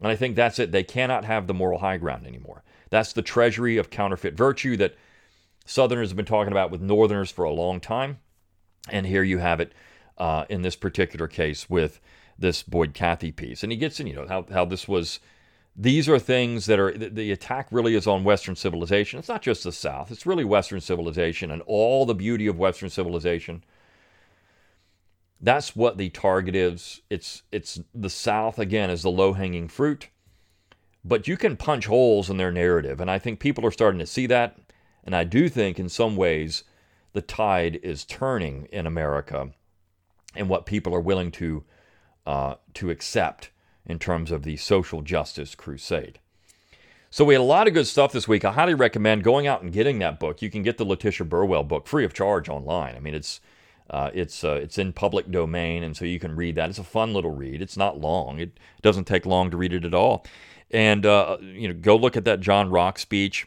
And 0.00 0.08
I 0.08 0.16
think 0.16 0.34
that's 0.34 0.58
it. 0.58 0.72
They 0.72 0.82
cannot 0.82 1.24
have 1.24 1.46
the 1.46 1.54
moral 1.54 1.78
high 1.78 1.98
ground 1.98 2.26
anymore. 2.26 2.64
That's 2.90 3.12
the 3.12 3.22
treasury 3.22 3.76
of 3.76 3.90
counterfeit 3.90 4.34
virtue 4.34 4.76
that 4.78 4.96
Southerners 5.64 6.08
have 6.10 6.16
been 6.16 6.26
talking 6.26 6.52
about 6.52 6.70
with 6.70 6.80
Northerners 6.80 7.30
for 7.30 7.44
a 7.44 7.52
long 7.52 7.80
time. 7.80 8.18
And 8.88 9.06
here 9.06 9.22
you 9.22 9.38
have 9.38 9.60
it 9.60 9.72
uh, 10.16 10.44
in 10.48 10.62
this 10.62 10.76
particular 10.76 11.28
case 11.28 11.68
with 11.68 12.00
this 12.38 12.62
Boyd 12.62 12.94
Cathey 12.94 13.34
piece. 13.34 13.62
And 13.62 13.72
he 13.72 13.78
gets 13.78 14.00
in, 14.00 14.06
you 14.06 14.14
know, 14.14 14.26
how, 14.28 14.46
how 14.50 14.64
this 14.64 14.86
was 14.86 15.20
these 15.76 16.08
are 16.08 16.18
things 16.18 16.66
that 16.66 16.78
are 16.78 16.96
the, 16.96 17.30
attack 17.30 17.68
really 17.70 17.94
is 17.94 18.06
on 18.06 18.24
Western 18.24 18.56
civilization. 18.56 19.18
It's 19.18 19.28
not 19.28 19.42
just 19.42 19.62
the 19.62 19.72
South, 19.72 20.10
it's 20.10 20.26
really 20.26 20.44
Western 20.44 20.80
civilization 20.80 21.50
and 21.50 21.62
all 21.66 22.06
the 22.06 22.14
beauty 22.14 22.46
of 22.46 22.58
Western 22.58 22.88
civilization. 22.88 23.62
That's 25.38 25.76
what 25.76 25.98
the 25.98 26.08
target 26.08 26.56
is. 26.56 27.02
It's 27.10 27.42
it's 27.52 27.78
the 27.94 28.08
South 28.08 28.58
again 28.58 28.88
is 28.88 29.02
the 29.02 29.10
low-hanging 29.10 29.68
fruit. 29.68 30.08
But 31.04 31.28
you 31.28 31.36
can 31.36 31.56
punch 31.56 31.86
holes 31.86 32.30
in 32.30 32.36
their 32.36 32.50
narrative, 32.50 33.00
and 33.00 33.10
I 33.10 33.18
think 33.18 33.38
people 33.38 33.64
are 33.64 33.70
starting 33.70 34.00
to 34.00 34.06
see 34.06 34.26
that. 34.26 34.58
And 35.04 35.14
I 35.14 35.22
do 35.22 35.48
think 35.48 35.78
in 35.78 35.88
some 35.88 36.16
ways 36.16 36.64
the 37.12 37.20
tide 37.22 37.78
is 37.82 38.04
turning 38.04 38.66
in 38.72 38.86
America 38.86 39.50
and 40.34 40.48
what 40.48 40.66
people 40.66 40.94
are 40.94 41.00
willing 41.00 41.30
to 41.32 41.64
uh, 42.26 42.54
to 42.74 42.90
accept 42.90 43.50
in 43.86 43.98
terms 43.98 44.30
of 44.30 44.42
the 44.42 44.56
social 44.56 45.02
justice 45.02 45.54
crusade. 45.54 46.18
So 47.10 47.24
we 47.24 47.34
had 47.34 47.40
a 47.40 47.44
lot 47.44 47.68
of 47.68 47.74
good 47.74 47.86
stuff 47.86 48.12
this 48.12 48.28
week. 48.28 48.44
I 48.44 48.52
highly 48.52 48.74
recommend 48.74 49.22
going 49.22 49.46
out 49.46 49.62
and 49.62 49.72
getting 49.72 50.00
that 50.00 50.20
book. 50.20 50.42
You 50.42 50.50
can 50.50 50.62
get 50.62 50.76
the 50.76 50.84
Letitia 50.84 51.24
Burwell 51.26 51.64
book 51.64 51.86
free 51.86 52.04
of 52.04 52.12
charge 52.12 52.48
online. 52.48 52.96
I 52.96 53.00
mean, 53.00 53.14
it's 53.14 53.40
uh, 53.88 54.10
it's 54.12 54.42
uh, 54.42 54.58
it's 54.62 54.78
in 54.78 54.92
public 54.92 55.30
domain, 55.30 55.82
and 55.82 55.96
so 55.96 56.04
you 56.04 56.18
can 56.18 56.34
read 56.34 56.56
that. 56.56 56.68
It's 56.68 56.78
a 56.78 56.84
fun 56.84 57.14
little 57.14 57.30
read. 57.30 57.62
It's 57.62 57.76
not 57.76 58.00
long. 58.00 58.40
It 58.40 58.58
doesn't 58.82 59.06
take 59.06 59.24
long 59.24 59.50
to 59.50 59.56
read 59.56 59.72
it 59.72 59.84
at 59.84 59.94
all. 59.94 60.26
And 60.70 61.06
uh, 61.06 61.38
you 61.40 61.68
know, 61.68 61.74
go 61.74 61.96
look 61.96 62.16
at 62.16 62.24
that 62.24 62.40
John 62.40 62.70
Rock 62.70 62.98
speech. 62.98 63.46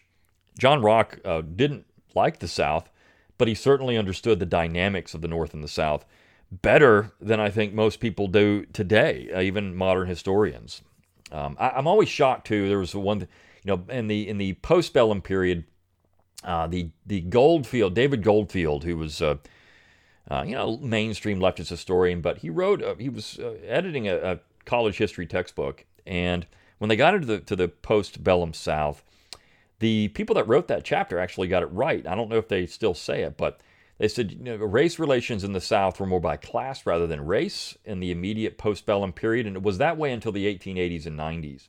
John 0.58 0.82
Rock 0.82 1.20
uh, 1.26 1.42
didn't 1.42 1.86
like 2.16 2.40
the 2.40 2.48
South, 2.48 2.90
but 3.38 3.48
he 3.48 3.54
certainly 3.54 3.98
understood 3.98 4.40
the 4.40 4.46
dynamics 4.46 5.14
of 5.14 5.22
the 5.22 5.28
North 5.28 5.54
and 5.54 5.64
the 5.64 5.68
South 5.68 6.06
better 6.52 7.12
than 7.22 7.40
I 7.40 7.50
think 7.50 7.74
most 7.74 8.00
people 8.00 8.28
do 8.28 8.66
today, 8.74 9.30
uh, 9.34 9.42
even 9.42 9.76
modern 9.76 10.08
historians. 10.08 10.82
Um, 11.32 11.56
I, 11.60 11.78
am 11.78 11.88
always 11.88 12.10
shocked 12.10 12.48
too. 12.48 12.68
There 12.68 12.80
was 12.80 12.96
one, 12.96 13.22
you 13.22 13.28
know, 13.66 13.84
in 13.90 14.08
the 14.08 14.28
in 14.28 14.38
the 14.38 14.54
postbellum 14.56 15.24
period, 15.24 15.66
uh, 16.44 16.68
the 16.68 16.90
the 17.06 17.22
Goldfield, 17.22 17.94
David 17.94 18.24
Goldfield, 18.24 18.84
who 18.84 18.98
was, 18.98 19.22
uh, 19.22 19.36
uh 20.30 20.44
you 20.46 20.56
know, 20.56 20.78
mainstream 20.78 21.40
leftist 21.40 21.70
historian, 21.70 22.22
but 22.22 22.40
he 22.40 22.50
wrote, 22.50 22.82
uh, 22.82 22.96
he 22.96 23.10
was 23.10 23.38
uh, 23.40 23.56
editing 23.66 24.08
a, 24.08 24.16
a, 24.18 24.40
college 24.66 24.98
history 24.98 25.26
textbook, 25.26 25.86
and 26.06 26.48
when 26.80 26.90
they 26.90 26.96
got 26.96 27.14
into 27.14 27.28
the 27.28 27.40
to 27.42 27.56
the 27.56 27.68
postbellum 27.68 28.56
South, 28.56 29.04
the 29.80 30.08
people 30.10 30.34
that 30.36 30.48
wrote 30.48 30.68
that 30.68 30.84
chapter 30.84 31.20
actually 31.20 31.48
got 31.48 31.64
it 31.64 31.68
right. 31.68 32.08
I 32.08 32.16
don't 32.16 32.30
know 32.30 32.38
if 32.38 32.48
they 32.48 32.66
still 32.66 32.96
say 32.96 33.22
it, 33.22 33.38
but 33.38 33.62
they 34.00 34.08
said 34.08 34.32
you 34.32 34.38
know, 34.40 34.56
race 34.56 34.98
relations 34.98 35.44
in 35.44 35.52
the 35.52 35.62
South 35.62 36.00
were 36.00 36.06
more 36.06 36.22
by 36.22 36.38
class 36.38 36.86
rather 36.86 37.06
than 37.06 37.26
race 37.26 37.78
in 37.86 38.00
the 38.00 38.12
immediate 38.12 38.58
postbellum 38.58 39.14
period, 39.14 39.46
and 39.46 39.56
it 39.56 39.62
was 39.62 39.78
that 39.78 39.98
way 39.98 40.12
until 40.12 40.32
the 40.32 40.46
1880s 40.46 41.06
and 41.06 41.20
90s. 41.20 41.68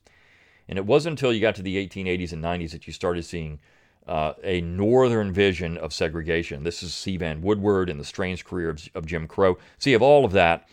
And 0.69 0.79
it 0.79 0.87
wasn't 0.87 1.19
until 1.19 1.33
you 1.33 1.41
got 1.41 1.57
to 1.57 1.63
the 1.63 1.77
1880s 1.87 2.33
and 2.33 2.43
90s 2.43 2.71
that 2.71 2.87
you 2.87 2.93
started 2.93 3.25
seeing 3.25 3.59
uh, 4.07 4.35
a 4.45 4.61
northern 4.61 5.33
vision 5.33 5.77
of 5.77 5.93
segregation. 5.93 6.63
This 6.63 6.83
is 6.83 6.95
C. 6.95 7.17
Vann 7.17 7.43
Woodward 7.43 7.91
and 7.91 7.99
the 7.99 8.05
strange 8.05 8.45
career 8.45 8.71
of, 8.71 8.89
of 8.95 9.07
Jim 9.07 9.27
Crow. 9.27 9.59
See, 9.79 9.93
of 9.93 10.03
all 10.03 10.25
of 10.25 10.33
that. 10.33 10.69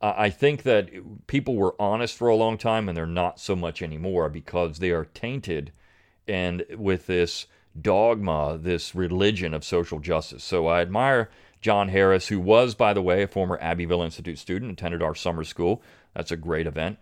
Uh, 0.00 0.14
I 0.16 0.30
think 0.30 0.62
that 0.62 0.88
people 1.26 1.56
were 1.56 1.74
honest 1.78 2.16
for 2.16 2.28
a 2.28 2.36
long 2.36 2.56
time, 2.56 2.88
and 2.88 2.96
they're 2.96 3.04
not 3.06 3.38
so 3.38 3.54
much 3.54 3.82
anymore 3.82 4.30
because 4.30 4.78
they 4.78 4.90
are 4.90 5.04
tainted 5.04 5.72
and 6.26 6.64
with 6.76 7.06
this 7.06 7.46
dogma, 7.80 8.58
this 8.60 8.94
religion 8.94 9.54
of 9.54 9.64
social 9.64 10.00
justice. 10.00 10.44
So 10.44 10.66
I 10.66 10.80
admire 10.80 11.30
John 11.60 11.88
Harris, 11.88 12.28
who 12.28 12.40
was, 12.40 12.74
by 12.74 12.92
the 12.92 13.02
way, 13.02 13.22
a 13.22 13.28
former 13.28 13.58
Abbeville 13.60 14.02
Institute 14.02 14.38
student, 14.38 14.72
attended 14.72 15.02
our 15.02 15.14
summer 15.14 15.44
school. 15.44 15.82
That's 16.14 16.30
a 16.30 16.36
great 16.36 16.66
event. 16.66 16.98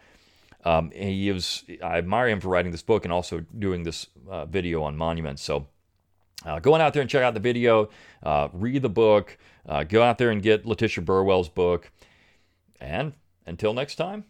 Um, 0.64 0.90
he 0.90 1.30
was, 1.30 1.64
I 1.82 1.98
admire 1.98 2.28
him 2.28 2.40
for 2.40 2.48
writing 2.48 2.72
this 2.72 2.82
book 2.82 3.04
and 3.04 3.12
also 3.12 3.44
doing 3.58 3.84
this 3.84 4.08
uh, 4.28 4.44
video 4.46 4.82
on 4.82 4.96
monuments. 4.96 5.42
So 5.42 5.68
uh, 6.44 6.58
going 6.58 6.80
out 6.80 6.92
there 6.92 7.00
and 7.02 7.10
check 7.10 7.22
out 7.22 7.34
the 7.34 7.40
video, 7.40 7.90
uh, 8.22 8.48
read 8.52 8.82
the 8.82 8.88
book, 8.88 9.38
uh, 9.66 9.84
go 9.84 10.02
out 10.02 10.18
there 10.18 10.30
and 10.30 10.42
get 10.42 10.66
Letitia 10.66 11.04
Burwell's 11.04 11.48
book. 11.48 11.90
And 12.80 13.12
until 13.46 13.72
next 13.72 13.94
time. 13.94 14.24